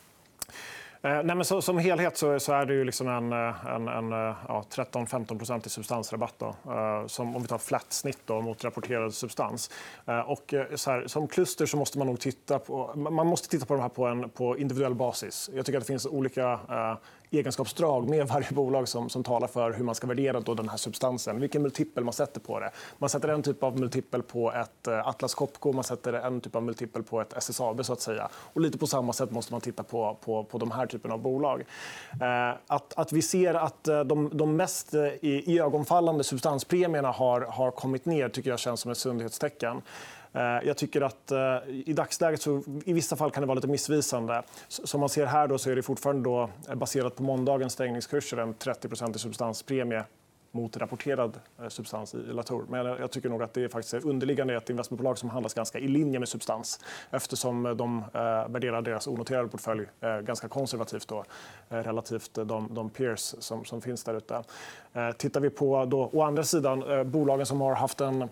Eh, 1.02 1.22
nej, 1.24 1.36
men 1.36 1.44
så, 1.44 1.62
som 1.62 1.78
helhet 1.78 2.16
så, 2.16 2.40
så, 2.40 2.52
är 2.52 2.66
det 2.66 2.74
ju 2.74 2.84
liksom 2.84 3.08
en, 3.08 3.32
eh, 3.32 3.66
en, 3.66 3.88
en 3.88 4.12
eh, 4.12 4.36
ja, 4.48 4.64
13-15 4.70 5.66
i 5.66 5.70
substansrabatt. 5.70 6.34
Då, 6.38 6.46
eh, 6.46 7.06
som, 7.06 7.36
om 7.36 7.42
vi 7.42 7.48
tar 7.48 7.58
flat 7.58 7.92
snitt 7.92 8.18
då, 8.24 8.40
mot 8.40 8.64
rapporterad 8.64 9.14
substans. 9.14 9.70
Och, 10.26 10.54
så 10.74 10.90
här, 10.90 11.06
som 11.06 11.28
kluster 11.28 11.66
så 11.66 11.76
måste 11.76 11.98
man 11.98 12.06
nog 12.06 12.20
titta 12.20 12.58
på, 12.58 12.92
man 12.94 13.26
måste 13.26 13.48
titta 13.48 13.66
på 13.66 13.74
de 13.74 13.80
här 13.80 13.88
på, 13.88 14.06
en, 14.06 14.30
på 14.30 14.58
individuell 14.58 14.94
basis. 14.94 15.50
Jag 15.54 15.66
tycker 15.66 15.78
att 15.78 15.84
det 15.84 15.92
finns 15.92 16.06
olika 16.06 16.58
egenskapsdrag 17.30 18.08
med 18.08 18.26
varje 18.34 18.50
bolag 18.50 18.88
som, 18.88 19.08
som 19.08 19.24
talar 19.24 19.48
för 19.48 19.72
hur 19.72 19.84
man 19.84 19.94
ska 19.94 20.06
värdera 20.06 20.40
då 20.40 20.54
den 20.54 20.68
här 20.68 20.76
substansen. 20.76 21.40
Vilken 21.40 21.62
multipel 21.62 22.04
man 22.04 22.12
sätter 22.12 22.40
på 22.40 22.60
det. 22.60 22.70
Man 22.98 23.10
sätter 23.10 23.28
en 23.28 23.42
typ 23.42 23.62
av 23.62 23.78
multipel 23.78 24.22
på 24.22 24.52
ett 24.52 24.88
Atlas 24.88 25.34
Copco, 25.34 25.72
man 25.72 25.84
sätter 25.84 26.12
en 26.12 26.40
typ 26.40 26.56
av 26.56 26.62
multipel 26.62 27.02
på 27.02 27.20
ett 27.20 27.32
SSAB. 27.32 27.84
så 27.84 27.92
att 27.92 28.00
säga. 28.00 28.28
Och 28.34 28.60
lite 28.60 28.78
på 28.78 28.86
samma 28.86 29.12
sätt 29.12 29.30
måste 29.30 29.52
man 29.52 29.60
titta 29.60 29.82
på, 29.82 30.18
på, 30.24 30.44
på 30.44 30.58
de 30.58 30.70
här 30.70 30.86
typen 30.90 31.10
av 31.10 31.18
bolag. 31.18 31.64
Eh, 32.20 32.58
att, 32.66 32.98
att 32.98 33.12
vi 33.12 33.22
ser 33.22 33.54
att 33.54 33.88
eh, 33.88 34.00
de, 34.00 34.30
de 34.32 34.56
mest 34.56 34.94
eh, 34.94 35.02
i, 35.04 35.58
ögonfallande 35.58 36.24
substanspremierna 36.24 37.10
har, 37.10 37.40
har 37.40 37.70
kommit 37.70 38.04
ner 38.04 38.28
tycker 38.28 38.50
jag 38.50 38.58
känns 38.58 38.80
som 38.80 38.90
ett 38.90 38.98
sundhetstecken. 38.98 39.82
Jag 40.62 40.76
tycker 40.76 41.00
att 41.00 41.32
i 41.68 41.92
dagsläget 41.92 42.42
så 42.42 42.62
i 42.84 42.92
vissa 42.92 43.16
fall 43.16 43.30
kan 43.30 43.40
det 43.40 43.46
vara 43.46 43.54
lite 43.54 43.68
missvisande. 43.68 44.42
Som 44.68 45.00
man 45.00 45.08
ser 45.08 45.26
här 45.26 45.48
då 45.48 45.58
så 45.58 45.70
är 45.70 45.76
det 45.76 45.82
fortfarande 45.82 46.22
då 46.22 46.50
baserat 46.74 47.16
på 47.16 47.22
måndagens 47.22 47.72
stängningskurser 47.72 48.36
en 48.36 48.54
30 48.54 49.14
i 49.14 49.18
substanspremie 49.18 50.04
mot 50.50 50.76
rapporterad 50.76 51.40
eh, 51.58 51.68
substans 51.68 52.14
i 52.14 52.16
Latour. 52.16 52.64
Men 52.68 52.86
jag 52.86 53.10
tycker 53.10 53.28
nog 53.28 53.42
att 53.42 53.54
det 53.54 53.64
är 53.64 53.68
faktiskt 53.68 54.04
underliggande 54.04 54.56
ett 54.56 54.70
investmentbolag 54.70 55.18
som 55.18 55.30
handlas 55.30 55.54
ganska 55.54 55.78
i 55.78 55.88
linje 55.88 56.18
med 56.18 56.28
substans 56.28 56.80
eftersom 57.10 57.62
de 57.76 57.98
eh, 58.14 58.52
värderar 58.52 58.82
deras 58.82 59.06
onoterade 59.06 59.48
portfölj 59.48 59.86
eh, 60.00 60.18
ganska 60.18 60.48
konservativt 60.48 61.08
då, 61.08 61.24
relativt 61.68 62.34
de, 62.34 62.68
de 62.74 62.90
peers 62.90 63.34
som, 63.38 63.64
som 63.64 63.80
finns 63.80 64.04
där 64.04 64.14
ute. 64.14 64.42
Tittar 65.16 65.40
vi 65.40 65.50
på 65.50 65.84
då, 65.84 66.10
å 66.12 66.22
andra 66.22 66.42
sidan 66.42 67.10
bolagen 67.10 67.46
som 67.46 67.60
har 67.60 67.74
haft 67.74 68.00
en 68.00 68.28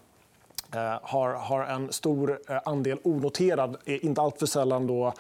Eh, 0.75 0.99
har, 1.03 1.35
har 1.35 1.65
en 1.65 1.93
stor 1.93 2.39
eh, 2.49 2.59
andel 2.65 2.99
onoterad, 3.03 3.77
eh, 3.85 4.05
inte 4.05 4.21
alltför 4.21 4.47
sällan 4.47 4.87
då, 4.87 5.13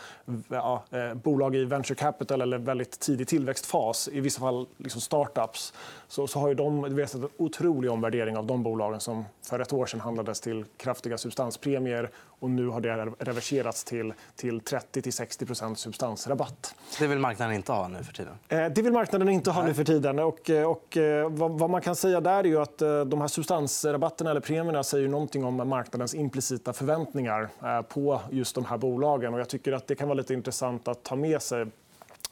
ja, 0.49 0.85
bolag 1.15 1.57
i 1.57 1.65
venture 1.65 1.95
capital 1.95 2.41
eller 2.41 2.59
väldigt 2.59 3.01
tidig 3.01 3.29
tillväxtfas, 3.29 4.09
i 4.13 4.21
vissa 4.21 4.41
fall 4.41 4.67
liksom 4.77 5.01
startups. 5.01 5.73
Så, 6.09 6.27
så 6.27 6.39
har 6.39 6.49
ju 6.49 6.55
de, 6.55 6.95
vi 6.95 7.07
sett 7.07 7.23
en 7.23 7.29
otrolig 7.37 7.91
omvärdering 7.91 8.37
av 8.37 8.47
de 8.47 8.63
bolagen 8.63 9.01
som 9.01 9.25
för 9.49 9.61
ett 9.61 9.73
år 9.73 9.87
sedan 9.87 10.01
handlades 10.01 10.41
till 10.41 10.65
kraftiga 10.77 11.19
substanspremier 11.19 12.11
och 12.41 12.51
nu 12.51 12.69
har 12.69 12.81
det 12.81 12.97
reverserats 13.19 13.85
till, 13.85 14.15
till 14.37 14.61
30-60% 14.61 15.75
substansrabatt. 15.75 16.75
Det 16.99 17.07
vill 17.07 17.19
marknaden 17.19 17.55
inte 17.55 17.73
ha 17.73 17.89
nu 17.89 18.03
för 18.05 18.13
tiden? 18.13 18.35
Eh, 18.49 18.67
det 18.67 18.83
vill 18.83 18.93
marknaden 18.93 19.29
inte 19.29 19.51
ha 19.51 19.65
nu 19.65 19.75
för 19.75 19.85
tiden. 19.85 20.19
Och, 20.19 20.51
eh, 20.51 20.71
och, 20.71 20.97
eh, 20.97 21.31
vad, 21.31 21.71
man 21.71 21.81
kan 21.81 21.97
säga 21.97 22.21
där 22.21 22.39
är 22.39 22.45
ju 22.45 22.61
att 22.61 22.79
de 22.79 23.21
här 23.21 23.29
substansrabatterna 23.29 24.31
eller 24.31 24.41
premierna 24.41 24.83
säger 24.83 25.09
någonting 25.09 25.45
om 25.45 25.69
marknadens 25.69 26.15
implicita 26.15 26.73
förväntningar 26.73 27.49
på 27.83 28.21
just 28.31 28.55
de 28.55 28.65
här 28.65 28.79
bolagen. 28.79 29.35
Och 29.35 29.41
jag 29.41 29.49
tycker 29.49 29.73
att 29.73 29.87
det 29.87 29.95
kan 29.95 30.09
vara 30.09 30.17
lite 30.17 30.35
intressant 30.35 30.89
att 30.89 31.03
ta 31.03 31.17
med 31.17 31.43
sig. 31.43 31.67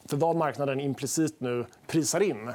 För 0.09 0.17
vad 0.17 0.35
marknaden 0.35 0.79
implicit 0.79 1.35
nu 1.39 1.65
prisar 1.87 2.19
in 2.19 2.51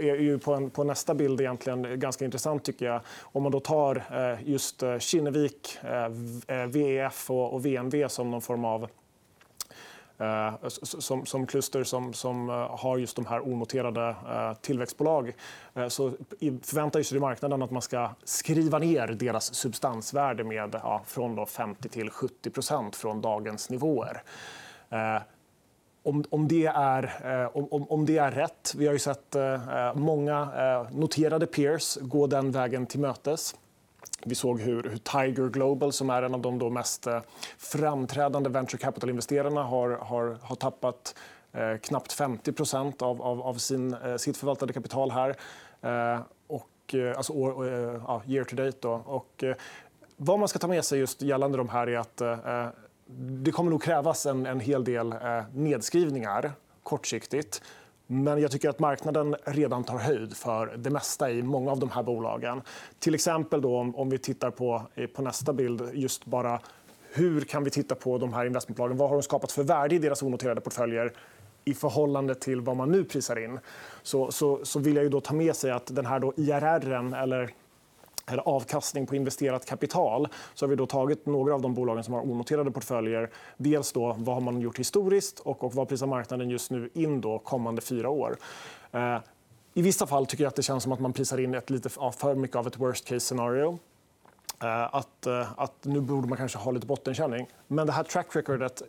är 0.00 0.20
ju 0.20 0.38
på, 0.38 0.54
en, 0.54 0.70
på 0.70 0.84
nästa 0.84 1.14
bild 1.14 1.40
egentligen 1.40 2.00
ganska 2.00 2.24
intressant. 2.24 2.64
tycker 2.64 2.86
jag. 2.86 3.00
Om 3.20 3.42
man 3.42 3.52
då 3.52 3.60
tar 3.60 3.96
eh, 3.96 4.48
just 4.48 4.82
eh, 4.82 4.98
Kinnevik, 4.98 5.78
eh, 6.46 6.66
VEF 6.66 7.30
och 7.30 7.66
VNV 7.66 8.08
som 8.08 8.30
någon 8.30 8.42
form 8.42 8.64
av 8.64 8.88
som, 10.68 11.26
som 11.26 11.46
kluster 11.46 11.84
som, 11.84 12.12
som 12.12 12.48
har 12.70 12.98
just 12.98 13.16
de 13.16 13.26
här 13.26 13.40
onoterade 13.40 14.14
tillväxtbolag 14.60 15.34
så 15.88 16.12
förväntar 16.62 17.02
sig 17.02 17.20
marknaden 17.20 17.62
att 17.62 17.70
man 17.70 17.82
ska 17.82 18.10
skriva 18.24 18.78
ner 18.78 19.06
deras 19.06 19.54
substansvärde 19.54 20.44
med 20.44 20.80
ja, 20.82 21.02
från 21.06 21.34
då 21.34 21.46
50 21.46 21.88
till 21.88 22.10
70% 22.10 22.94
från 22.94 23.20
dagens 23.20 23.70
nivåer. 23.70 24.22
Om, 26.08 26.24
om, 26.30 26.48
det 26.48 26.66
är, 26.66 27.02
eh, 27.24 27.56
om, 27.56 27.86
om 27.88 28.06
det 28.06 28.18
är 28.18 28.30
rätt... 28.30 28.74
Vi 28.76 28.86
har 28.86 28.92
ju 28.92 28.98
sett 28.98 29.34
eh, 29.34 29.94
många 29.94 30.40
eh, 30.40 30.96
noterade 30.98 31.46
peers 31.46 31.98
gå 32.00 32.26
den 32.26 32.50
vägen 32.50 32.86
till 32.86 33.00
mötes. 33.00 33.54
Vi 34.24 34.34
såg 34.34 34.60
hur, 34.60 34.82
hur, 34.82 34.96
Tiger 34.96 35.48
Global, 35.48 35.92
som 35.92 36.10
är 36.10 36.22
en 36.22 36.34
av 36.34 36.40
de 36.40 36.58
då 36.58 36.70
mest 36.70 37.06
framträdande 37.58 38.50
venture 38.50 38.78
capital-investerarna 38.78 39.62
har, 39.62 39.90
har, 39.90 40.38
har 40.42 40.56
tappat 40.56 41.14
eh, 41.52 41.76
knappt 41.76 42.12
50 42.12 42.52
av, 42.98 43.22
av, 43.22 43.42
av 43.42 43.54
sin, 43.54 43.94
eh, 43.94 44.16
sitt 44.16 44.36
förvaltade 44.36 44.72
kapital 44.72 45.10
här. 45.10 45.36
Eh, 45.80 46.20
och, 46.46 46.94
alltså 47.16 47.32
år, 47.32 47.66
ja, 48.06 48.22
year 48.26 48.44
to 48.44 48.56
date. 48.56 48.78
Då. 48.80 49.02
Och, 49.06 49.44
vad 50.16 50.38
man 50.38 50.48
ska 50.48 50.58
ta 50.58 50.68
med 50.68 50.84
sig 50.84 50.98
just 50.98 51.22
gällande 51.22 51.58
de 51.58 51.68
här 51.68 51.88
är 51.88 51.98
att 51.98 52.22
det 53.16 53.52
kommer 53.52 53.70
nog 53.70 53.82
krävas 53.82 54.26
en, 54.26 54.46
en 54.46 54.60
hel 54.60 54.84
del 54.84 55.12
eh, 55.12 55.42
nedskrivningar 55.54 56.52
kortsiktigt. 56.82 57.62
Men 58.06 58.40
jag 58.40 58.50
tycker 58.50 58.68
att 58.68 58.78
marknaden 58.78 59.36
redan 59.44 59.84
tar 59.84 59.98
höjd 59.98 60.36
för 60.36 60.76
det 60.76 60.90
mesta 60.90 61.30
i 61.30 61.42
många 61.42 61.70
av 61.70 61.78
de 61.78 61.90
här 61.90 62.02
bolagen. 62.02 62.62
Till 62.98 63.14
exempel 63.14 63.60
då, 63.60 63.92
om 63.94 64.10
vi 64.10 64.18
tittar 64.18 64.50
på, 64.50 64.82
eh, 64.94 65.06
på 65.06 65.22
nästa 65.22 65.52
bild, 65.52 65.90
just 65.92 66.24
bara 66.24 66.60
hur 67.12 67.40
kan 67.40 67.64
vi 67.64 67.70
titta 67.70 67.94
på 67.94 68.18
de 68.18 68.32
här 68.32 68.46
investmentbolagen? 68.46 68.96
Vad 68.96 69.08
har 69.08 69.16
de 69.16 69.22
skapat 69.22 69.52
för 69.52 69.62
värde 69.62 69.94
i 69.94 69.98
deras 69.98 70.22
onoterade 70.22 70.60
portföljer 70.60 71.12
i 71.64 71.74
förhållande 71.74 72.34
till 72.34 72.60
vad 72.60 72.76
man 72.76 72.92
nu 72.92 73.04
prisar 73.04 73.44
in? 73.44 73.58
Så, 74.02 74.32
så, 74.32 74.64
så 74.64 74.78
vill 74.78 74.96
jag 74.96 75.02
ju 75.02 75.10
då 75.10 75.20
ta 75.20 75.34
med 75.34 75.56
sig 75.56 75.70
att 75.70 75.94
den 75.96 76.06
här 76.06 76.20
då 76.20 76.32
IRR, 76.36 77.14
eller 77.14 77.50
eller 78.28 78.48
avkastning 78.48 79.06
på 79.06 79.16
investerat 79.16 79.66
kapital 79.66 80.28
så 80.54 80.66
har 80.66 80.70
vi 80.70 80.76
då 80.76 80.86
tagit 80.86 81.26
några 81.26 81.54
av 81.54 81.62
de 81.62 81.74
bolagen 81.74 82.04
som 82.04 82.14
har 82.14 82.22
onoterade 82.22 82.70
portföljer. 82.70 83.30
Dels 83.56 83.92
då, 83.92 84.16
vad 84.18 84.34
har 84.34 84.40
man 84.40 84.60
gjort 84.60 84.78
historiskt 84.78 85.40
och, 85.40 85.64
och 85.64 85.74
vad 85.74 85.88
prisar 85.88 86.06
marknaden 86.06 86.50
just 86.50 86.70
nu 86.70 86.90
in 86.94 87.20
då 87.20 87.38
kommande 87.38 87.82
fyra 87.82 88.08
år. 88.10 88.36
Eh, 88.92 89.18
I 89.74 89.82
vissa 89.82 90.06
fall 90.06 90.26
tycker 90.26 90.44
jag 90.44 90.48
att 90.48 90.56
det 90.56 90.62
känns 90.62 90.82
som 90.82 90.92
att 90.92 91.00
man 91.00 91.12
prisar 91.12 91.40
in 91.40 91.54
ett 91.54 91.70
lite 91.70 91.88
för 91.88 92.34
mycket 92.34 92.56
av 92.56 92.66
ett 92.66 92.78
worst 92.78 93.04
case 93.04 93.20
scenario. 93.20 93.78
Eh, 94.62 94.94
att, 94.94 95.26
eh, 95.26 95.46
att 95.56 95.84
nu 95.84 96.00
borde 96.00 96.28
man 96.28 96.38
kanske 96.38 96.58
ha 96.58 96.70
lite 96.70 96.86
bottenkänning. 96.86 97.48
Men 97.66 97.86
det 97.86 97.92
här 97.92 98.02
track 98.02 98.36
recordet 98.36 98.82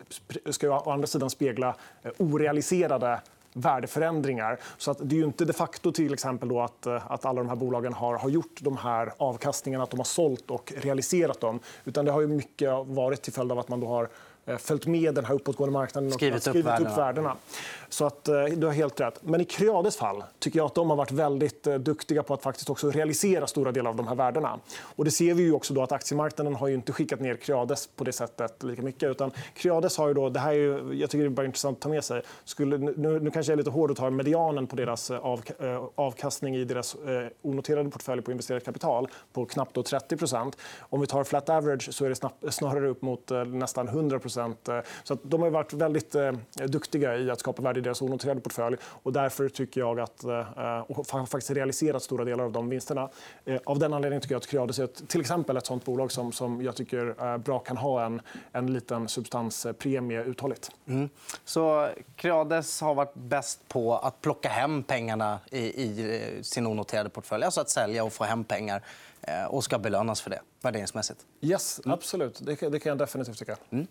ska 0.50 0.66
ju 0.66 0.74
å 0.74 0.92
andra 0.92 1.08
sidan 1.08 1.30
spegla 1.30 1.76
eh, 2.04 2.12
orealiserade 2.18 3.22
värdeförändringar. 3.60 4.60
Så 4.78 4.92
att 4.92 4.98
det 5.02 5.16
är 5.16 5.18
ju 5.18 5.26
inte 5.26 5.46
de 5.46 5.54
facto 5.54 5.92
till 5.92 6.14
exempel 6.14 6.50
då 6.50 6.62
att, 6.62 6.86
eh, 6.86 7.12
att 7.12 7.26
alla 7.26 7.42
de 7.42 7.50
här 7.50 7.56
bolagen 7.56 7.94
har, 7.94 8.18
har 8.18 8.30
gjort 8.30 8.60
de 8.62 8.78
här 8.78 9.14
avkastningarna, 9.18 9.84
att 9.84 9.92
de 9.92 10.00
har 10.00 10.06
sålt 10.06 10.52
och 10.52 10.74
realiserat 10.78 11.40
dem. 11.40 11.60
Utan 11.86 12.06
det 12.06 12.12
har 12.12 12.22
ju 12.22 12.28
mycket 12.28 12.70
varit 12.86 13.22
till 13.22 13.34
följd 13.34 13.52
av 13.52 13.60
att 13.60 13.70
man 13.70 13.80
då 13.80 13.88
har 13.88 14.10
följt 14.58 14.88
med 14.88 15.16
den 15.16 15.26
här 15.26 15.36
uppåtgående 15.36 15.74
marknaden 15.74 16.08
och 16.08 16.14
skrivit, 16.14 16.44
skrivit 16.44 16.66
upp, 16.66 16.72
värdena. 16.72 16.90
upp 16.90 16.98
värdena. 16.98 17.36
Så 17.90 18.06
att, 18.06 18.28
eh, 18.28 18.44
du 18.44 18.68
har 18.68 18.74
helt 18.74 19.00
rätt. 19.00 19.20
Men 19.22 19.42
i 19.42 19.46
Creades 19.46 19.98
fall 19.98 20.24
tycker 20.40 20.60
jag 20.60 20.66
att 20.66 20.76
de 20.76 20.90
har 20.90 20.98
varit 20.98 21.12
väldigt 21.12 21.68
eh, 21.68 21.76
duktiga 21.76 22.24
på 22.24 22.34
att 22.34 22.42
faktiskt 22.42 22.70
också 22.70 22.92
realisera 22.92 23.48
stora 23.48 23.72
delar 23.72 23.90
av 23.90 23.96
de 23.96 24.08
här 24.08 24.16
värdena. 24.16 24.60
Och 24.82 25.06
det 25.06 25.12
ser 25.12 25.34
vi 25.34 25.44
ju 25.44 25.54
också 25.54 25.74
då 25.74 25.84
att 25.84 25.92
aktiemarknaden 25.92 26.56
har 26.56 26.68
ju 26.68 26.74
inte 26.74 26.94
skickat 26.94 27.20
ner 27.20 27.36
Creades 27.36 27.88
på 27.88 28.04
det 28.04 28.12
sättet 28.12 28.64
lika 28.64 28.82
mycket. 28.82 29.10
Utan 29.10 29.32
Creades 29.54 29.98
har 29.98 30.08
ju 30.08 30.14
då, 30.14 30.30
det 30.30 30.40
här 30.40 30.52
är 30.52 30.56
ju, 30.56 30.94
jag 30.94 31.10
tycker 31.10 31.24
det 31.24 31.28
är 31.28 31.30
bara 31.30 31.46
intressant 31.46 31.78
att 31.78 31.82
ta 31.82 31.90
med 31.90 32.04
sig. 32.04 32.22
Skulle, 32.46 32.78
nu, 32.78 33.20
nu 33.20 33.32
kanske 33.32 33.52
jag 33.52 33.54
är 33.54 33.58
lite 33.58 33.70
hård 33.70 33.92
och 33.92 33.98
tar 33.98 34.10
medianen 34.10 34.68
på 34.68 34.76
deras 34.76 35.12
av, 35.12 35.42
avkastning 35.96 36.56
i 36.56 36.64
deras 36.64 36.96
onoterade 37.42 37.90
portfölj 37.90 38.22
på 38.22 38.32
investerat 38.32 38.66
kapital 38.66 39.08
på 39.34 39.46
knappt 39.46 39.78
30% 39.78 40.54
Om 40.80 41.02
vi 41.02 41.08
tar 41.08 41.24
flat 41.24 41.50
average 41.50 41.94
så 41.94 42.06
är 42.06 42.10
det 42.10 42.52
snarare 42.52 42.90
upp 42.90 43.02
mot 43.02 43.32
nästan 43.48 43.88
100 43.88 44.20
Eh, 44.20 44.39
så 45.04 45.14
att 45.14 45.20
de 45.24 45.42
har 45.42 45.50
varit 45.50 45.74
väldigt 45.74 46.16
eh, 46.16 46.32
duktiga 46.68 47.18
i 47.18 47.32
att 47.32 47.40
skapa 47.40 47.62
värde 47.62 47.80
i 47.80 47.84
deras 47.84 48.02
onoterade 48.02 48.42
portfölj. 48.42 48.78
Och 48.84 49.14
därför 49.14 49.50
tycker 49.50 49.82
jag 49.82 50.00
att, 50.00 50.24
eh, 50.24 50.80
och 50.80 51.08
har 51.12 51.26
faktiskt 51.26 51.52
realiserat 51.52 52.04
stora 52.04 52.26
delar 52.26 52.44
av 52.44 52.52
de 52.52 52.70
vinsterna. 52.70 53.10
Av 53.66 53.80
den 53.80 53.94
anledningen 53.94 54.22
tycker 54.22 54.36
jag 54.36 54.40
att 54.40 54.48
Creades 54.48 54.80
är 54.80 54.88
till 54.88 55.22
exempel 55.22 55.58
ett 55.58 55.66
sånt 55.66 55.86
bolag 55.86 56.12
som, 56.12 56.32
som 56.32 56.62
jag 56.62 56.76
tycker 56.76 57.38
bra 57.38 57.60
kan 57.60 57.78
ha 57.78 58.06
en, 58.06 58.22
en 58.52 58.74
liten 58.74 59.08
substanspremie 59.08 60.24
uthålligt. 60.24 60.72
Mm. 60.88 61.10
Så 61.46 61.90
Creades 62.16 62.82
har 62.82 62.96
varit 62.96 63.14
bäst 63.14 63.68
på 63.68 63.98
att 63.98 64.22
plocka 64.22 64.50
hem 64.50 64.84
pengarna 64.84 65.40
i, 65.52 65.60
i 65.60 66.40
sin 66.42 66.68
onoterade 66.68 67.10
portfölj. 67.10 67.44
Alltså 67.44 67.62
att 67.62 67.70
sälja 67.70 68.04
och 68.04 68.14
få 68.14 68.24
hem 68.24 68.44
pengar 68.44 68.84
och 69.50 69.64
ska 69.64 69.80
belönas 69.80 70.22
för 70.22 70.30
det 70.30 70.42
värderingsmässigt. 70.62 71.26
Yes, 71.42 71.82
absolut. 71.86 72.40
Det, 72.46 72.70
det 72.70 72.80
kan 72.80 72.90
jag 72.90 72.98
definitivt 72.98 73.38
tycka. 73.38 73.58
Mm. 73.70 73.88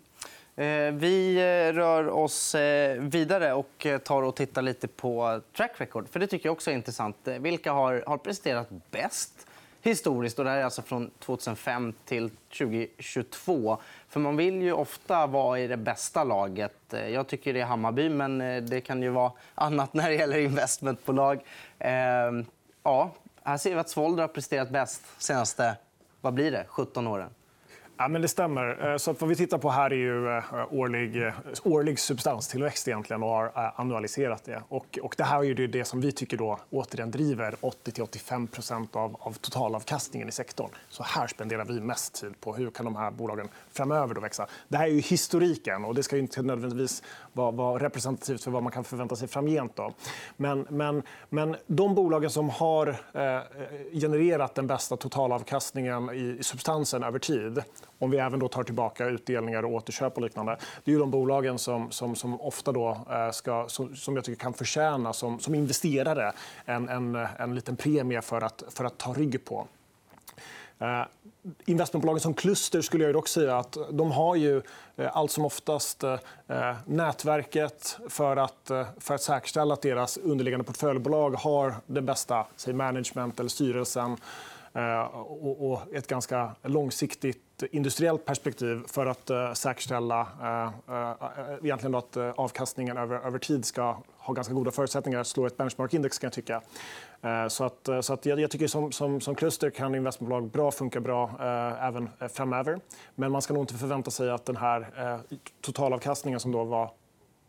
Eh, 0.59 0.91
vi 0.91 1.35
eh, 1.35 1.73
rör 1.73 2.09
oss 2.09 2.55
eh, 2.55 3.01
vidare 3.01 3.53
och 3.53 3.87
tar 4.03 4.23
och 4.23 4.35
tittar 4.35 4.61
lite 4.61 4.87
på 4.87 5.41
track 5.57 5.71
record. 5.77 6.09
För 6.09 6.19
Det 6.19 6.27
tycker 6.27 6.49
jag 6.49 6.53
också 6.53 6.71
är 6.71 6.75
intressant. 6.75 7.17
Vilka 7.23 7.71
har, 7.71 8.03
har 8.07 8.17
presterat 8.17 8.67
bäst 8.91 9.47
historiskt? 9.81 10.39
Och 10.39 10.45
det 10.45 10.51
här 10.51 10.57
är 10.57 10.63
alltså 10.63 10.81
från 10.81 11.11
2005 11.19 11.93
till 12.05 12.29
2022. 12.29 13.77
För 14.09 14.19
Man 14.19 14.37
vill 14.37 14.61
ju 14.61 14.73
ofta 14.73 15.27
vara 15.27 15.59
i 15.59 15.67
det 15.67 15.77
bästa 15.77 16.23
laget. 16.23 16.77
Jag 16.89 17.27
tycker 17.27 17.53
det 17.53 17.61
är 17.61 17.65
Hammarby, 17.65 18.09
men 18.09 18.37
det 18.69 18.81
kan 18.81 19.01
ju 19.01 19.09
vara 19.09 19.31
annat 19.55 19.93
när 19.93 20.09
det 20.09 20.15
gäller 20.15 20.37
investmentbolag. 20.37 21.39
Ja, 22.83 23.11
här 23.43 23.57
ser 23.57 23.73
vi 23.73 23.79
att 23.79 23.89
Svolder 23.89 24.23
har 24.23 24.27
presterat 24.27 24.69
bäst 24.69 25.03
de 25.17 25.23
senaste 25.23 25.75
vad 26.21 26.33
blir 26.33 26.51
det, 26.51 26.65
17 26.67 27.07
åren. 27.07 27.29
Ja, 28.01 28.07
men 28.07 28.21
det 28.21 28.27
stämmer. 28.27 28.91
Eh, 28.91 28.97
så 28.97 29.11
att 29.11 29.21
vad 29.21 29.29
vi 29.29 29.35
tittar 29.35 29.57
på 29.57 29.69
här 29.69 29.93
är 29.93 29.95
ju 29.95 30.37
eh, 30.37 30.43
årlig, 30.71 31.23
eh, 31.27 31.33
årlig 31.63 31.99
substanstillväxt 31.99 32.87
egentligen 32.87 33.23
och 33.23 33.29
har 33.29 33.73
annualiserat 33.75 34.43
det. 34.43 34.63
Och, 34.69 34.99
och 35.01 35.15
det 35.17 35.23
här 35.23 35.43
är 35.43 35.67
det 35.67 35.85
som 35.85 36.01
vi 36.01 36.11
tycker 36.11 36.37
då, 36.37 36.59
återigen 36.69 37.11
driver 37.11 37.55
80-85 37.61 38.87
av, 38.97 39.17
av 39.19 39.33
totalavkastningen 39.33 40.29
i 40.29 40.31
sektorn. 40.31 40.69
Så 40.89 41.03
här 41.03 41.27
spenderar 41.27 41.65
vi 41.65 41.81
mest 41.81 42.21
tid 42.21 42.39
på 42.41 42.55
hur 42.55 42.69
kan 42.69 42.85
de 42.85 42.95
här 42.95 43.11
bolagen 43.11 43.47
framöver 43.71 44.15
då 44.15 44.21
växa. 44.21 44.47
Det 44.67 44.77
här 44.77 44.87
är 44.87 44.91
ju 44.91 44.99
historiken 44.99 45.85
och 45.85 45.95
det 45.95 46.03
ska 46.03 46.17
inte 46.17 46.41
nödvändigtvis 46.41 47.03
vara, 47.33 47.51
vara 47.51 47.83
representativt 47.83 48.43
för 48.43 48.51
vad 48.51 48.63
man 48.63 48.71
kan 48.71 48.83
förvänta 48.83 49.15
sig 49.15 49.27
framgent. 49.27 49.75
Då. 49.75 49.93
Men, 50.37 50.65
men, 50.69 51.03
men 51.29 51.55
de 51.67 51.95
bolagen 51.95 52.29
som 52.29 52.49
har 52.49 52.87
eh, 52.87 53.39
genererat 53.93 54.55
den 54.55 54.67
bästa 54.67 54.97
totalavkastningen 54.97 56.09
i, 56.09 56.37
i 56.39 56.43
substansen 56.43 57.03
över 57.03 57.19
tid 57.19 57.63
om 57.99 58.09
vi 58.09 58.17
även 58.17 58.39
då 58.39 58.47
tar 58.47 58.63
tillbaka 58.63 59.05
utdelningar 59.05 59.65
och 59.65 59.71
återköp 59.71 60.15
och 60.15 60.21
liknande. 60.21 60.57
Det 60.83 60.93
är 60.93 60.99
de 60.99 61.11
bolagen 61.11 61.59
som, 61.59 61.91
som, 61.91 62.15
som 62.15 62.41
ofta 62.41 62.71
då, 62.71 62.97
eh, 63.09 63.31
ska, 63.31 63.65
som, 63.67 63.95
som 63.95 64.15
jag 64.15 64.25
tycker 64.25 64.39
kan 64.39 64.53
förtjäna 64.53 65.13
som, 65.13 65.39
som 65.39 65.55
investerare 65.55 66.33
en, 66.65 66.89
en, 66.89 67.15
en 67.15 67.55
liten 67.55 67.75
premie 67.75 68.21
för 68.21 68.41
att, 68.41 68.63
för 68.69 68.85
att 68.85 68.97
ta 68.97 69.13
rygg 69.13 69.45
på. 69.45 69.67
Eh, 70.81 71.03
investmentbolagen 71.65 72.19
som 72.19 72.33
kluster 72.33 72.81
skulle 72.81 73.03
jag 73.03 73.13
dock 73.13 73.27
säga 73.27 73.57
att 73.57 73.77
de 73.91 74.11
har 74.11 74.35
ju 74.35 74.61
eh, 74.97 75.17
allt 75.17 75.31
som 75.31 75.45
oftast 75.45 76.03
eh, 76.03 76.13
eh 76.47 76.75
nätverket 76.85 77.99
för 78.09 78.37
att, 78.37 78.71
för 78.99 79.15
att 79.15 79.21
säkerställa 79.21 79.73
att 79.73 79.81
deras 79.81 80.17
underliggande 80.17 80.65
portföljbolag 80.65 81.31
har 81.31 81.75
det 81.85 82.01
bästa 82.01 82.45
säg 82.55 82.73
management 82.73 83.39
eller 83.39 83.49
styrelsen 83.49 84.17
Eh, 84.79 85.01
och, 85.01 85.81
ett 85.93 86.07
ganska 86.07 86.55
långsiktigt 86.63 87.63
industriellt 87.71 88.25
perspektiv 88.25 88.83
för 88.87 89.05
att 89.05 89.29
eh, 89.29 89.53
säkerställa 89.53 90.21
eh, 90.41 91.11
egentligen 91.63 91.95
att 91.95 92.17
avkastningen 92.17 92.97
över, 92.97 93.39
tid 93.39 93.65
ska 93.65 93.97
ha 94.17 94.33
ganska 94.33 94.53
goda 94.53 94.71
förutsättningar 94.71 95.19
att 95.19 95.27
slå 95.27 95.45
ett 95.45 95.57
benchmarkindex. 95.57 96.19
Kan 96.19 96.27
jag 96.27 96.33
tycka. 96.33 96.61
Så 97.49 97.63
att, 97.63 97.89
så 98.01 98.13
att 98.13 98.25
jag, 98.25 98.51
tycker 98.51 98.67
som, 98.67 98.91
som, 98.91 99.21
som 99.21 99.35
kluster 99.35 99.69
kan 99.69 99.95
investmentbolag 99.95 100.49
bra 100.49 100.71
funka 100.71 100.99
bra 100.99 101.31
även 101.81 102.09
framöver. 102.29 102.79
Men 103.15 103.31
man 103.31 103.41
ska 103.41 103.53
nog 103.53 103.63
inte 103.63 103.73
förvänta 103.73 104.11
sig 104.11 104.29
att 104.29 104.45
den 104.45 104.57
här 104.57 104.87
totalavkastningen 105.61 106.39
som 106.39 106.51
då 106.51 106.63
var 106.63 106.91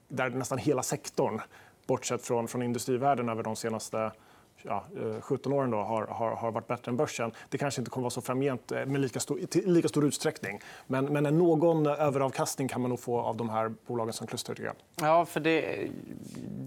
där 0.08 0.30
nästan 0.30 0.58
hela 0.58 0.82
sektorn 0.82 1.40
bortsett 1.86 2.26
från, 2.26 2.48
från 2.48 2.62
industrivärlden 2.62 3.28
över 3.28 3.42
de 3.42 3.56
senaste 3.56 4.10
ja, 4.62 4.84
eh, 4.96 5.20
17 5.20 5.52
åren 5.52 5.70
då, 5.70 5.76
har, 5.76 6.06
har, 6.06 6.30
har, 6.36 6.50
varit 6.50 6.66
bättre 6.66 6.90
än 6.90 6.96
börsen. 6.96 7.32
Det 7.48 7.58
kanske 7.58 7.80
inte 7.80 7.90
kommer 7.90 8.02
att 8.02 8.16
vara 8.16 8.22
så 8.22 8.26
framgent 8.26 8.72
eh, 8.72 8.86
med 8.86 9.00
lika 9.00 9.20
stor, 9.20 9.40
i 9.40 9.46
lika 9.66 9.88
stor 9.88 10.04
utsträckning. 10.04 10.60
Men, 10.86 11.04
men 11.04 11.38
någon 11.38 11.86
eh, 11.86 11.92
överavkastning 11.92 12.68
kan 12.68 12.80
man 12.80 12.88
nog 12.88 13.00
få 13.00 13.20
av 13.20 13.36
de 13.36 13.50
här 13.50 13.74
bolagen 13.86 14.12
som 14.12 14.26
kluster. 14.26 14.54
Tycker 14.54 14.64
jag. 14.66 15.08
Ja, 15.08 15.26
för 15.26 15.40
det, 15.40 15.88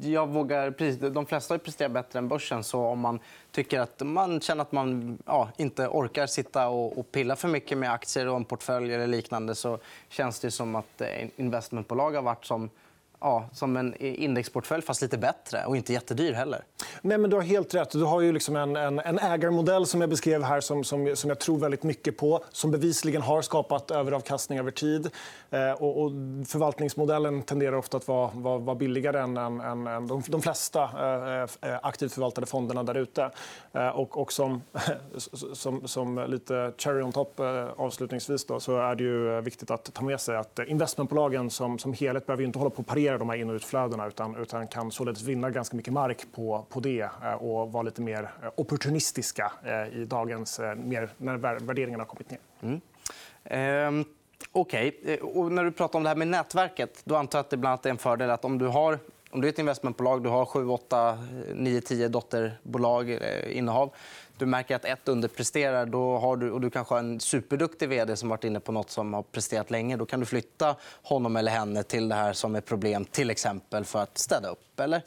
jag 0.02 0.28
vågar, 0.30 1.10
de 1.10 1.26
flesta 1.26 1.54
har 1.54 1.60
presterat 1.60 1.92
bättre 1.92 2.20
än 2.20 2.28
börsen. 2.28 2.64
Så 2.64 2.86
om 2.86 3.00
man 3.00 3.20
tycker 3.52 3.80
att 3.80 4.02
man 4.06 4.42
känner 4.42 4.62
att 4.62 4.72
man 4.72 5.18
ja, 5.26 5.50
inte 5.58 5.88
orkar 5.88 6.28
sitta 6.28 6.68
och, 6.68 6.98
och, 6.98 7.12
pilla 7.12 7.36
för 7.36 7.48
mycket 7.48 7.78
med 7.78 7.92
aktier 7.92 8.28
och 8.28 8.36
en 8.36 8.46
portfölj 8.46 8.94
eller 8.94 9.08
liknande 9.08 9.56
så 9.56 9.80
känns 10.10 10.40
det 10.40 10.52
som 10.52 10.76
att 10.76 11.02
investmentbolag 11.36 12.12
har 12.12 12.22
varit 12.22 12.46
som 12.46 12.70
ja, 13.24 13.50
som 13.54 13.78
en 13.78 13.96
indexportfölj, 13.96 14.82
fast 14.84 15.02
lite 15.02 15.18
bättre. 15.18 15.66
Och 15.66 15.78
inte 15.78 15.94
jättedyr 15.94 16.34
heller. 16.34 16.64
Nej, 17.02 17.18
men 17.18 17.30
du 17.30 17.36
har 17.36 17.44
helt 17.44 17.76
rätt. 17.76 17.92
Du 17.92 18.04
har 18.04 18.22
ju 18.22 18.32
liksom 18.32 18.56
en, 18.56 18.76
en, 18.76 19.00
en 19.00 19.20
ägarmodell 19.20 19.86
som 19.86 20.02
jag 20.02 20.10
beskrev 20.10 20.44
här 20.44 20.62
som, 20.62 20.84
som, 20.84 21.16
som 21.16 21.30
jag 21.30 21.40
tror 21.40 21.58
väldigt 21.58 21.84
mycket 21.84 22.18
på. 22.18 22.44
Som 22.52 22.72
bevisligen 22.72 23.22
har 23.22 23.42
skapat 23.42 23.92
överavkastning 23.92 24.60
över 24.60 24.72
tid. 24.72 25.10
Eh, 25.50 25.72
och, 25.72 26.04
och 26.04 26.12
förvaltningsmodellen 26.48 27.42
tenderar 27.42 27.76
ofta 27.76 27.98
att 27.98 28.08
vara, 28.08 28.32
vara, 28.34 28.58
vara 28.58 28.76
billigare 28.76 29.20
än, 29.20 29.38
än, 29.38 29.88
än 29.88 30.08
de, 30.08 30.24
de 30.28 30.42
flesta 30.42 30.84
eh, 30.84 31.70
eh, 31.72 31.80
aktivt 31.84 32.14
förvaltade 32.14 32.48
fonderna 32.48 32.84
där 32.84 32.96
ute. 32.96 33.30
Eh, 33.74 33.88
och, 33.88 34.22
och 34.22 34.34
som, 34.34 34.62
som, 35.54 35.88
som 35.88 36.26
lite 36.28 36.74
cherry 36.78 37.02
on 37.02 37.12
top 37.12 37.40
eh, 37.40 37.68
avslutningsvis 37.78 38.46
då, 38.46 38.60
så 38.60 38.78
är 38.78 38.96
det 38.96 39.04
ju 39.04 39.42
viktigt 39.42 39.72
att 39.72 39.94
ta 39.94 40.04
med 40.04 40.22
sig 40.22 40.38
att 40.38 40.60
investmentbolagen 40.68 41.50
som, 41.50 41.80
som 41.80 41.94
helhet 41.94 42.26
behöver 42.26 42.44
inte 42.44 42.60
hålla 42.60 42.70
på 42.70 42.82
att 42.82 42.88
parera 42.88 43.13
hantera 43.14 43.18
de 43.18 43.30
här 43.30 43.38
in 43.38 43.50
och 43.50 43.56
utflödena 43.56 44.08
utan, 44.08 44.36
utan 44.36 44.68
kan 44.68 44.92
således 44.92 45.22
vinna 45.22 45.50
ganska 45.50 45.76
mycket 45.76 45.94
mark 45.94 46.26
på, 46.32 46.66
på 46.70 46.80
det 46.80 47.10
eh, 47.24 47.34
och 47.34 47.72
vara 47.72 47.84
lite 47.84 48.02
mer 48.02 48.24
eh, 48.44 48.50
opportunistiska 48.56 49.52
eh, 49.64 50.02
i 50.02 50.06
dagens, 50.06 50.60
mer, 50.78 51.10
när 51.18 51.38
värderingarna 51.38 52.04
har 52.04 52.08
kommit 52.08 52.30
ner. 52.30 52.40
Mm. 52.62 52.82
Ehm, 53.46 54.06
Okej. 54.52 55.00
Okay. 55.22 55.50
när 55.50 55.64
du 55.64 55.72
pratar 55.72 56.00
om 56.00 56.04
det 56.04 56.10
här 56.10 56.16
med 56.16 56.28
nätverket 56.28 57.02
då 57.06 57.16
antar 57.16 57.40
jag 57.40 57.44
att 57.44 57.50
det 57.50 57.58
bland 57.58 57.72
annat 57.72 57.86
är 57.86 57.90
en 57.90 57.98
fördel 57.98 58.30
att 58.30 58.46
om 58.46 58.58
du 58.58 58.68
har 58.68 59.00
om 59.32 59.42
du 59.42 59.48
är 59.48 59.52
ett 59.52 59.60
investmentbolag, 59.60 60.24
du 60.24 60.30
har 60.30 60.46
7, 60.46 60.68
8, 60.68 61.18
9, 61.54 61.82
10 61.82 62.08
dotterbolag, 62.08 63.20
innehav 63.50 63.94
du 64.38 64.46
märker 64.46 64.76
att 64.76 64.86
ett 64.86 65.08
underpresterar 65.08 65.86
då 65.86 66.18
har 66.18 66.38
du, 66.38 66.52
och 66.52 66.62
du 66.62 66.70
kanske 66.70 66.94
har 66.94 67.00
en 67.00 67.20
superduktig 67.20 67.90
vd 67.90 68.16
som 68.16 68.30
varit 68.30 68.44
inne 68.44 68.60
på 68.60 68.72
nåt 68.72 68.90
som 68.90 69.14
har 69.14 69.22
presterat 69.22 69.72
länge. 69.72 69.98
Då 69.98 70.06
kan 70.06 70.20
du 70.20 70.26
flytta 70.26 70.76
honom 71.04 71.36
eller 71.36 71.52
henne 71.52 71.84
till 71.84 72.10
det 72.10 72.16
här 72.16 72.34
som 72.34 72.56
är 72.56 72.62
problem 72.62 73.06
till 73.06 73.30
exempel 73.30 73.86
för 73.86 74.00
att 74.00 74.18
städa 74.18 74.50
upp. 74.50 74.80
Eller? 74.80 75.02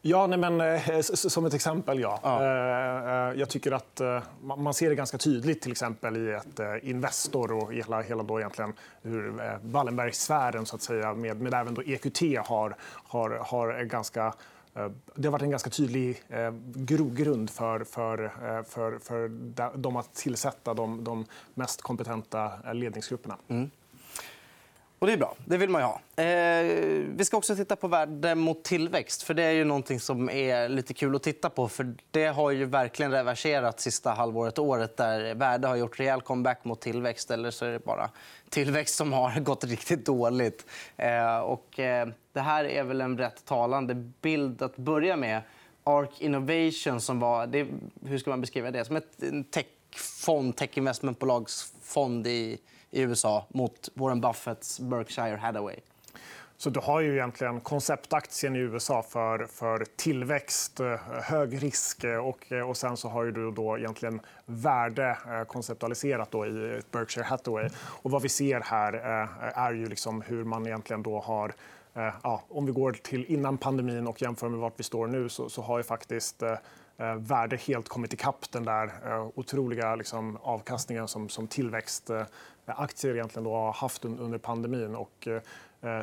Ja, 0.00 0.26
nej, 0.26 0.38
men, 0.38 0.60
eh, 0.60 1.00
som 1.00 1.46
ett 1.46 1.54
exempel, 1.54 2.00
ja. 2.00 2.20
ja. 2.22 2.42
Eh, 2.42 3.28
eh, 3.28 3.40
jag 3.40 3.48
tycker 3.48 3.72
att 3.72 4.00
man 4.42 4.74
ser 4.74 4.88
det 4.88 4.94
ganska 4.94 5.18
tydligt 5.18 5.62
till 5.62 5.72
exempel 5.72 6.16
i 6.16 6.32
ett 6.32 6.60
Investor 6.82 7.52
och 7.52 7.74
hela, 7.74 8.02
hela 8.02 8.22
då 8.22 8.40
egentligen 8.40 8.72
hur 9.02 9.34
Wallenbergsfären 9.62 10.66
så 10.66 10.76
att 10.76 10.82
säga, 10.82 11.14
med, 11.14 11.40
med 11.40 11.54
även 11.54 11.74
då 11.74 11.82
EQT 11.82 12.20
har, 12.46 12.76
har, 13.04 13.30
har 13.30 13.82
ganska 13.84 14.34
Eh, 14.76 14.90
det 15.14 15.28
har 15.28 15.32
varit 15.32 15.42
en 15.42 15.50
ganska 15.50 15.70
tydlig 15.70 16.22
eh, 16.28 16.54
grogrund 16.74 17.50
för, 17.50 17.84
för, 17.84 18.24
eh, 18.24 18.62
för, 18.62 18.98
för 18.98 19.28
dem 19.78 19.96
att 19.96 20.14
tillsätta 20.14 20.74
de, 20.74 21.04
de 21.04 21.24
mest 21.54 21.82
kompetenta 21.82 22.72
ledningsgrupperna. 22.72 23.36
Mm. 23.48 23.70
Och 24.98 25.06
det 25.06 25.12
är 25.12 25.16
bra. 25.16 25.34
Det 25.44 25.56
vill 25.56 25.70
man 25.70 25.80
ju 25.80 25.86
ha. 25.86 26.24
Eh, 26.24 26.64
vi 27.16 27.24
ska 27.24 27.36
också 27.36 27.56
titta 27.56 27.76
på 27.76 27.88
värde 27.88 28.34
mot 28.34 28.64
tillväxt. 28.64 29.22
för 29.22 29.34
Det 29.34 29.42
är 29.42 29.52
ju 29.52 29.64
någonting 29.64 30.00
som 30.00 30.30
är 30.30 30.68
lite 30.68 30.94
kul 30.94 31.16
att 31.16 31.22
titta 31.22 31.50
på. 31.50 31.68
för 31.68 31.94
Det 32.10 32.26
har 32.26 32.50
ju 32.50 32.64
verkligen 32.64 33.12
reverserat 33.12 33.80
sista 33.80 34.10
halvåret 34.10 34.58
året 34.58 34.96
där 34.96 35.34
värde 35.34 35.68
har 35.68 35.76
gjort 35.76 36.00
rejäl 36.00 36.20
comeback 36.20 36.64
mot 36.64 36.80
tillväxt. 36.80 37.30
Eller 37.30 37.50
så 37.50 37.64
är 37.64 37.72
det 37.72 37.84
bara 37.84 38.10
tillväxt 38.48 38.94
som 38.94 39.12
har 39.12 39.40
gått 39.40 39.64
riktigt 39.64 40.06
dåligt. 40.06 40.66
Eh, 40.96 41.38
och, 41.38 41.78
eh, 41.78 42.08
det 42.32 42.40
här 42.40 42.64
är 42.64 42.84
väl 42.84 43.00
en 43.00 43.18
rätt 43.18 43.44
talande 43.44 43.94
bild 43.94 44.62
att 44.62 44.76
börja 44.76 45.16
med. 45.16 45.42
Arc 45.84 46.20
Innovation, 46.20 47.00
som 47.00 47.20
var... 47.20 47.46
Det, 47.46 47.66
hur 48.04 48.18
ska 48.18 48.30
man 48.30 48.40
beskriva 48.40 48.70
det? 48.70 48.84
Som 48.84 48.96
ett 48.96 49.22
techfond, 49.96 50.56
tech-investmentbolagsfond 50.56 52.26
i 52.26 52.58
i 52.90 53.00
USA 53.02 53.46
mot 53.48 53.88
Warren 53.94 54.20
Buffetts 54.20 54.80
Berkshire 54.80 55.36
Hathaway. 55.36 55.76
Så 56.56 56.70
du 56.70 56.80
har 56.80 57.00
ju 57.00 57.12
egentligen 57.12 57.60
konceptaktien 57.60 58.56
i 58.56 58.58
USA 58.58 59.02
för, 59.02 59.46
för 59.46 59.86
tillväxt, 59.96 60.80
eh, 60.80 60.96
hög 61.22 61.62
risk 61.62 62.04
eh, 62.04 62.16
och, 62.16 62.52
eh, 62.52 62.68
och 62.68 62.76
sen 62.76 62.96
så 62.96 63.08
har 63.08 63.24
du 63.24 63.50
då 63.50 63.78
egentligen 63.78 64.20
värde 64.46 65.16
konceptualiserat 65.48 66.30
då 66.30 66.46
i 66.46 66.80
Berkshire 66.90 67.24
Hathaway. 67.24 67.68
Och 68.02 68.10
vad 68.10 68.22
vi 68.22 68.28
ser 68.28 68.60
här 68.60 68.92
är 69.54 69.72
ju 69.72 69.86
liksom 69.86 70.22
hur 70.22 70.44
man 70.44 70.66
egentligen 70.66 71.02
då 71.02 71.20
har 71.20 71.54
Ja, 72.22 72.42
om 72.48 72.66
vi 72.66 72.72
går 72.72 72.92
till 72.92 73.24
innan 73.24 73.58
pandemin 73.58 74.06
och 74.06 74.22
jämför 74.22 74.48
med 74.48 74.60
vart 74.60 74.72
vi 74.76 74.84
står 74.84 75.06
nu 75.06 75.28
så, 75.28 75.48
så 75.48 75.62
har 75.62 75.78
ju 75.78 75.82
faktiskt 75.82 76.42
eh, 76.42 76.54
Eh, 76.98 77.14
värde 77.14 77.56
helt 77.56 77.88
kommit 77.88 78.12
ikapp 78.12 78.50
den 78.50 78.64
där 78.64 78.86
eh, 79.06 79.28
otroliga 79.34 79.96
liksom, 79.96 80.38
avkastningen 80.42 81.08
som, 81.08 81.28
som 81.28 81.46
tillväxtaktier 81.46 83.10
eh, 83.10 83.16
egentligen 83.16 83.44
då 83.44 83.54
har 83.54 83.72
haft 83.72 84.04
under 84.04 84.38
pandemin. 84.38 84.94
Och, 84.94 85.28
eh, 85.28 86.02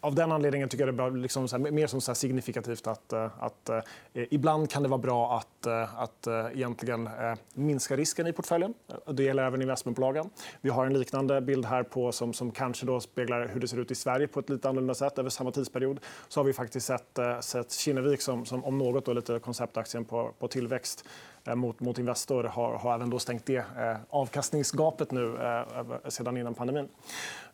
av 0.00 0.14
den 0.14 0.32
anledningen 0.32 0.68
tycker 0.68 0.86
jag 0.86 0.96
det 0.96 1.02
är 1.02 1.10
liksom 1.10 1.48
så 1.48 1.58
här, 1.58 1.70
mer 1.70 1.86
som 1.86 2.00
så 2.00 2.14
signifikativt 2.14 2.86
att, 2.86 3.12
eh, 3.12 3.30
att 3.40 3.68
eh, 3.68 3.80
ibland 4.12 4.70
kan 4.70 4.82
det 4.82 4.88
vara 4.88 4.98
bra 4.98 5.38
att, 5.38 5.66
eh, 5.66 6.00
att 6.00 6.26
eh, 6.26 6.46
egentligen 6.52 7.08
minska 7.54 7.96
risken 7.96 8.26
i 8.26 8.32
portföljen. 8.32 8.74
Det 9.12 9.22
gäller 9.22 9.42
även 9.42 9.62
investmentbolagen. 9.62 10.30
Vi 10.60 10.70
har 10.70 10.86
en 10.86 10.98
liknande 10.98 11.40
bild 11.40 11.64
här 11.64 11.82
på, 11.82 12.12
som, 12.12 12.32
som 12.32 12.50
kanske 12.50 12.86
då 12.86 13.00
speglar 13.00 13.48
hur 13.48 13.60
det 13.60 13.68
ser 13.68 13.78
ut 13.78 13.90
i 13.90 13.94
Sverige 13.94 14.28
på 14.28 14.40
ett 14.40 14.50
lite 14.50 14.68
annorlunda 14.68 14.94
sätt 14.94 15.18
över 15.18 15.30
samma 15.30 15.50
tidsperiod. 15.50 16.00
Så 16.28 16.40
har 16.40 16.44
vi 16.44 16.52
faktiskt 16.52 16.86
sett, 16.86 17.18
sett 17.40 17.72
Kinnevik 17.72 18.20
som, 18.20 18.46
som 18.46 18.64
om 18.64 18.78
något 18.78 19.04
då, 19.04 19.12
lite 19.12 19.38
konceptaktien 19.38 20.04
på, 20.04 20.34
på 20.38 20.48
tillväxt 20.48 21.04
Eh, 21.44 21.54
mot, 21.54 21.80
mot 21.80 21.98
Investor 21.98 22.44
har, 22.44 22.74
har 22.74 22.94
även 22.94 23.10
då 23.10 23.18
stängt 23.18 23.46
det 23.46 23.56
eh, 23.56 23.96
avkastningsgapet 24.10 25.10
nu 25.10 25.36
eh, 25.36 26.08
sedan 26.08 26.36
innan 26.36 26.54
pandemin. 26.54 26.88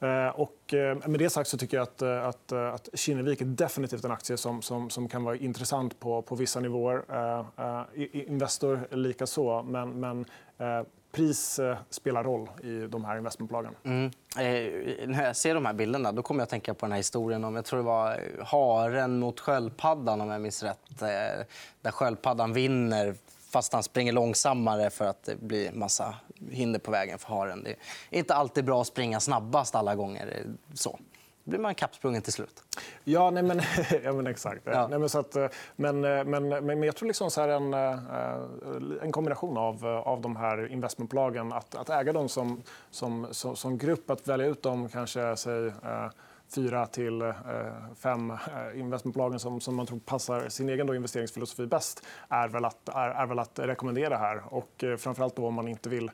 Eh, 0.01 0.29
och 0.29 0.75
eh, 0.75 1.09
med 1.09 1.21
det 1.21 1.31
sagt 1.31 1.51
så 1.51 1.59
tycker 1.59 1.77
jag 1.77 1.83
att, 1.83 2.03
att, 2.03 2.53
att 2.53 2.89
Kinnevik 2.95 3.41
är 3.41 3.45
definitivt 3.45 4.05
en 4.05 4.11
aktie 4.11 4.37
som, 4.37 4.63
som, 4.63 4.91
som 4.91 5.09
kan 5.09 5.25
vara 5.25 5.37
intressant 5.37 6.01
på, 6.01 6.23
på 6.23 6.35
vissa 6.35 6.61
nivåer. 6.61 7.05
Investor 8.13 8.89
likaså. 8.91 9.63
Men, 9.63 10.01
men 10.01 10.25
pris 11.13 11.61
spelar 11.91 12.25
roll 12.25 12.49
i 12.63 12.87
de 12.87 13.05
här 13.05 13.17
investmentbolagen. 13.17 13.73
Mm. 13.85 14.11
när 15.07 15.25
jag 15.25 15.37
ser 15.37 15.55
de 15.55 15.67
här 15.67 15.73
bilderna 15.73 16.13
då 16.13 16.23
kommer 16.23 16.41
jag 16.41 16.43
att 16.43 16.51
tänka 16.51 16.75
på 16.75 16.87
den 16.87 16.93
här 16.93 16.99
historien 16.99 17.45
om 17.45 17.57
jag 17.57 17.65
tror 17.65 17.79
det 17.79 17.85
var 17.85 18.21
haren 18.45 19.19
mot 19.19 19.41
sköldpaddan 19.41 20.21
om 20.21 20.31
jag 20.31 20.41
minns 20.41 20.63
rätt. 20.63 20.81
Där 21.83 21.91
sköldpaddan 21.91 22.53
vinner 22.53 23.15
fast 23.57 23.73
han 23.73 23.83
springer 23.83 24.13
långsammare 24.13 24.91
för 24.91 25.05
att 25.05 25.23
det 25.23 25.37
blir 25.37 25.73
massa 25.73 26.15
hinder 26.51 26.81
på 26.81 26.91
vägen 26.91 27.19
för 27.19 27.29
haren. 27.29 27.63
Det 27.63 27.71
är 28.11 28.19
inte 28.19 28.35
alltid 28.35 28.65
bra 28.65 28.81
att 28.81 28.87
springa 28.87 29.21
snabbast 29.21 29.75
alla 29.75 29.95
gånger. 29.95 30.45
Så. 30.75 30.99
Då 31.45 31.51
blir 31.51 31.61
man 31.61 31.75
kappsprungen 31.75 32.23
till 32.23 32.33
slut. 32.33 32.63
Ja, 33.05 33.31
nej, 33.31 33.43
men, 33.43 33.61
ja, 34.05 34.13
men 34.13 34.27
exakt. 34.27 34.61
Ja. 34.65 34.89
Nej, 34.89 34.99
men, 34.99 35.09
så 35.09 35.19
att, 35.19 35.37
men, 35.77 36.01
men, 36.01 36.49
men 36.49 36.83
jag 36.83 36.97
tror 36.97 37.07
liksom 37.07 37.31
så 37.31 37.41
här 37.41 37.49
en, 37.49 37.75
eh, 37.75 39.03
en 39.03 39.13
kombination 39.13 39.57
av, 39.57 39.87
av 39.87 40.21
de 40.21 40.37
här 40.37 40.73
investmentbolagen. 40.73 41.53
Att, 41.53 41.75
att 41.75 41.91
äga 41.91 42.13
dem 42.13 42.29
som, 42.29 42.63
som, 42.91 43.27
som, 43.31 43.57
som 43.57 43.79
grupp, 43.79 44.11
att 44.11 44.29
välja 44.29 44.47
ut 44.47 44.63
dem 44.63 44.89
kanske 44.89 45.37
säg, 45.37 45.67
eh, 45.67 46.09
fyra 46.55 46.87
till 46.87 47.23
eh, 47.23 47.35
fem 47.95 48.31
eh, 48.31 48.81
investmentbolagen 48.81 49.41
som, 49.41 49.61
som 49.61 49.77
man 49.77 49.87
tror 49.87 49.99
passar 49.99 50.49
sin 50.49 50.69
egen 50.69 50.87
då 50.87 50.95
investeringsfilosofi 50.95 51.67
bäst 51.67 52.07
är 52.29 52.49
väl 52.49 52.65
att, 52.65 52.89
är, 52.89 53.11
är 53.11 53.27
väl 53.27 53.39
att 53.39 53.59
rekommendera 53.59 54.17
här. 54.17 54.43
Och 54.55 54.85
eh, 54.85 54.97
framförallt 54.97 55.37
då 55.37 55.47
om 55.47 55.55
man 55.55 55.69
inte 55.69 55.89
vill 55.89 56.11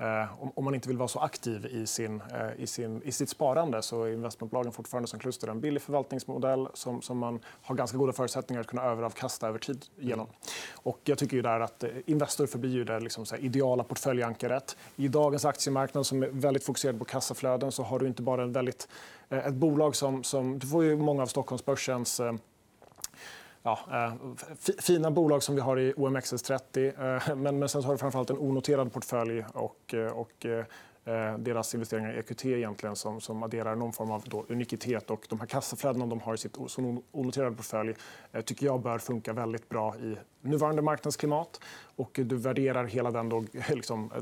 Eh, 0.00 0.42
om 0.54 0.64
man 0.64 0.74
inte 0.74 0.88
vill 0.88 0.98
vara 0.98 1.08
så 1.08 1.18
aktiv 1.18 1.66
i, 1.66 1.86
sin, 1.86 2.22
eh, 2.34 2.62
i, 2.62 2.66
sin, 2.66 3.02
i 3.02 3.12
sitt 3.12 3.28
sparande 3.28 3.82
så 3.82 4.04
är 4.04 4.12
investmentbolagen 4.12 4.72
fortfarande 4.72 5.08
som 5.08 5.18
kluster 5.18 5.48
en 5.48 5.60
billig 5.60 5.82
förvaltningsmodell 5.82 6.68
som, 6.74 7.02
som 7.02 7.18
man 7.18 7.40
har 7.62 7.74
ganska 7.74 7.98
goda 7.98 8.12
förutsättningar 8.12 8.60
att 8.60 8.66
kunna 8.66 8.82
överavkasta 8.82 9.48
över 9.48 9.58
tid 9.58 9.86
genom. 9.96 10.26
Och 10.74 11.00
jag 11.04 11.18
tycker 11.18 11.36
ju 11.36 11.42
där 11.42 11.60
att 11.60 11.84
eh, 11.84 11.90
Investor 12.06 12.46
förblir 12.46 12.84
det 12.84 13.00
liksom 13.00 13.26
så 13.26 13.36
ideala 13.36 13.84
portföljankaret. 13.84 14.76
I 14.96 15.08
dagens 15.08 15.44
aktiemarknad 15.44 16.06
som 16.06 16.22
är 16.22 16.28
väldigt 16.28 16.64
fokuserad 16.64 16.98
på 16.98 17.04
kassaflöden 17.04 17.72
så 17.72 17.82
har 17.82 17.98
du 17.98 18.06
inte 18.06 18.22
bara 18.22 18.42
en 18.42 18.52
väldigt, 18.52 18.88
ett 19.28 19.54
bolag 19.54 19.96
som, 19.96 20.24
som... 20.24 20.58
Du 20.58 20.66
får 20.66 20.84
ju 20.84 20.96
många 20.96 21.22
av 21.22 21.26
Stockholmsbörsens 21.26 22.20
ja, 23.68 23.78
eh, 23.92 24.12
fina 24.80 25.10
bolag 25.10 25.42
som 25.42 25.54
vi 25.54 25.60
har 25.60 25.78
i 25.78 25.92
OMXS30. 25.92 26.86
Eh, 26.86 27.36
men, 27.36 27.58
men 27.58 27.68
sen 27.68 27.84
har 27.84 27.92
du 27.92 27.98
framförallt 27.98 28.30
en 28.30 28.38
onoterad 28.38 28.92
portfölj 28.92 29.44
och, 29.54 29.94
eh, 29.94 30.06
och 30.06 30.46
deras 31.38 31.74
investeringar 31.74 32.12
i 32.12 32.18
EQT 32.18 32.44
egentligen 32.44 32.96
som, 32.96 33.20
som 33.20 33.42
adderar 33.42 33.76
någon 33.76 33.92
form 33.92 34.10
av 34.10 34.24
då 34.26 34.44
unikitet. 34.48 35.10
Och 35.10 35.26
de 35.28 35.40
här 35.40 35.46
kassaflödena 35.46 36.06
de 36.06 36.20
har 36.20 36.34
i 36.34 36.38
sitt 36.38 36.56
onoterade 37.10 37.56
portfölj 37.56 37.94
tycker 38.44 38.66
jag 38.66 38.80
bör 38.80 38.98
funka 38.98 39.32
väldigt 39.32 39.68
bra 39.68 39.96
i 39.96 40.16
nuvarande 40.40 40.82
marknadsklimat. 40.82 41.60
Och 41.96 42.20
du 42.22 42.36
värderar 42.36 42.84
hela 42.84 43.10
den 43.10 43.28
då, 43.28 43.44
liksom, 43.68 44.12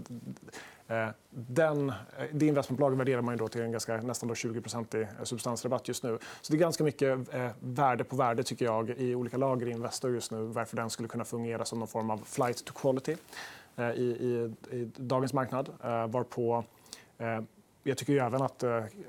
Eh, 0.89 1.09
den, 1.31 1.89
eh, 1.91 1.95
det 2.33 2.47
investmentbolaget 2.47 2.99
värderar 2.99 3.23
man 3.23 3.35
ju 3.35 3.39
då 3.39 3.49
till 3.49 3.61
en 3.61 3.73
ganska, 3.73 3.97
nästan 3.97 4.29
då 4.29 4.35
20 4.35 4.59
i 4.95 5.01
eh, 5.01 5.09
substansrabatt 5.23 5.89
just 5.89 6.03
nu. 6.03 6.19
Så 6.41 6.53
det 6.53 6.57
är 6.57 6.61
ganska 6.61 6.85
mycket 6.85 7.35
eh, 7.35 7.49
värde 7.61 8.05
på 8.05 8.17
värde 8.17 8.43
tycker 8.43 8.65
jag 8.65 8.91
i 8.91 9.15
olika 9.15 9.37
lager 9.37 9.67
i 9.67 9.71
Investor 9.71 10.15
just 10.15 10.31
nu. 10.31 10.43
Varför 10.43 10.77
den 10.77 10.91
skulle 10.91 11.09
kunna 11.09 11.25
fungera 11.25 11.65
som 11.65 11.79
någon 11.79 11.89
form 11.89 12.11
av 12.11 12.19
flight 12.25 12.65
to 12.65 12.73
quality 12.75 13.17
i, 13.97 14.03
i, 14.03 14.53
i 14.71 14.91
dagens 14.97 15.33
marknad. 15.33 15.69
Varpå 16.09 16.65
jag 17.83 17.97
tycker 17.99 18.23
även 18.23 18.43
att, 18.43 18.63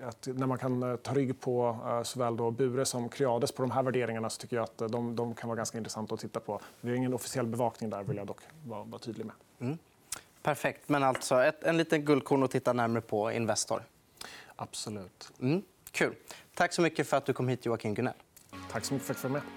att, 0.04 0.28
när 0.28 0.48
man 0.48 0.58
kan 0.58 0.98
ta 1.04 1.14
rygg 1.14 1.40
på 1.42 1.78
såväl 2.04 2.38
då 2.38 2.52
Bure 2.52 2.86
som 2.86 3.10
Creades 3.10 3.52
på 3.52 3.62
de 3.62 3.72
här 3.72 3.84
värderingarna 3.84 4.30
så 4.30 4.42
tycker 4.42 4.56
jag 4.56 4.64
att 4.64 4.78
de, 4.78 5.16
de 5.16 5.36
kan 5.36 5.48
vara 5.50 5.58
ganska 5.58 5.78
intressanta 5.78 6.14
att 6.14 6.20
titta 6.20 6.40
på. 6.40 6.60
Vi 6.82 6.90
har 6.90 6.98
ingen 6.98 7.14
officiell 7.14 7.48
bevakning 7.48 7.90
där 7.90 8.04
vill 8.04 8.18
jag 8.18 8.28
dock 8.28 8.40
vara, 8.66 8.84
vara 8.84 9.00
tydlig 9.00 9.26
med. 9.26 9.36
Mm. 9.60 9.78
Perfekt. 10.48 10.90
Men 10.90 11.04
alltså 11.04 11.44
ett, 11.44 11.64
en 11.64 11.78
liten 11.78 12.06
guldkorn 12.06 12.44
att 12.44 12.52
titta 12.52 12.74
närmare 12.74 13.02
på 13.02 13.32
Investor. 13.32 13.84
Absolut. 14.56 15.32
Mm, 15.42 15.62
kul. 15.92 16.16
Tack 16.54 16.74
så 16.74 16.82
mycket 16.82 17.08
för 17.08 17.18
att 17.18 17.26
du 17.26 17.34
kom 17.34 17.48
hit, 17.48 17.66
Joakim 17.66 17.94
Gunell. 17.94 18.14
Tack 18.72 18.86
så 18.86 18.94
mycket 18.94 19.08
för 19.08 19.14
att 19.14 19.24
jag 19.24 19.30
vara 19.30 19.42
med. 19.42 19.52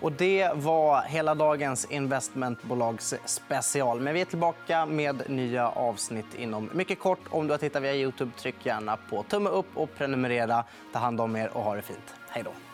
Och 0.00 0.12
det 0.12 0.50
var 0.54 1.02
hela 1.02 1.34
dagens 1.34 1.84
investmentbolags 1.90 3.14
special. 3.24 4.00
Men 4.00 4.14
vi 4.14 4.20
är 4.20 4.24
tillbaka 4.24 4.86
med 4.86 5.30
nya 5.30 5.68
avsnitt 5.68 6.34
inom 6.36 6.70
mycket 6.72 6.98
kort. 6.98 7.20
Om 7.30 7.46
du 7.46 7.52
har 7.52 7.58
tittat 7.58 7.82
via 7.82 7.94
Youtube, 7.94 8.32
tryck 8.38 8.66
gärna 8.66 8.96
på 8.96 9.22
tumme 9.22 9.50
upp 9.50 9.76
och 9.76 9.94
prenumerera. 9.94 10.64
Ta 10.92 10.98
hand 10.98 11.20
om 11.20 11.36
er 11.36 11.50
och 11.56 11.62
ha 11.62 11.74
det 11.74 11.82
fint. 11.82 12.14
Hej 12.28 12.42
då. 12.42 12.73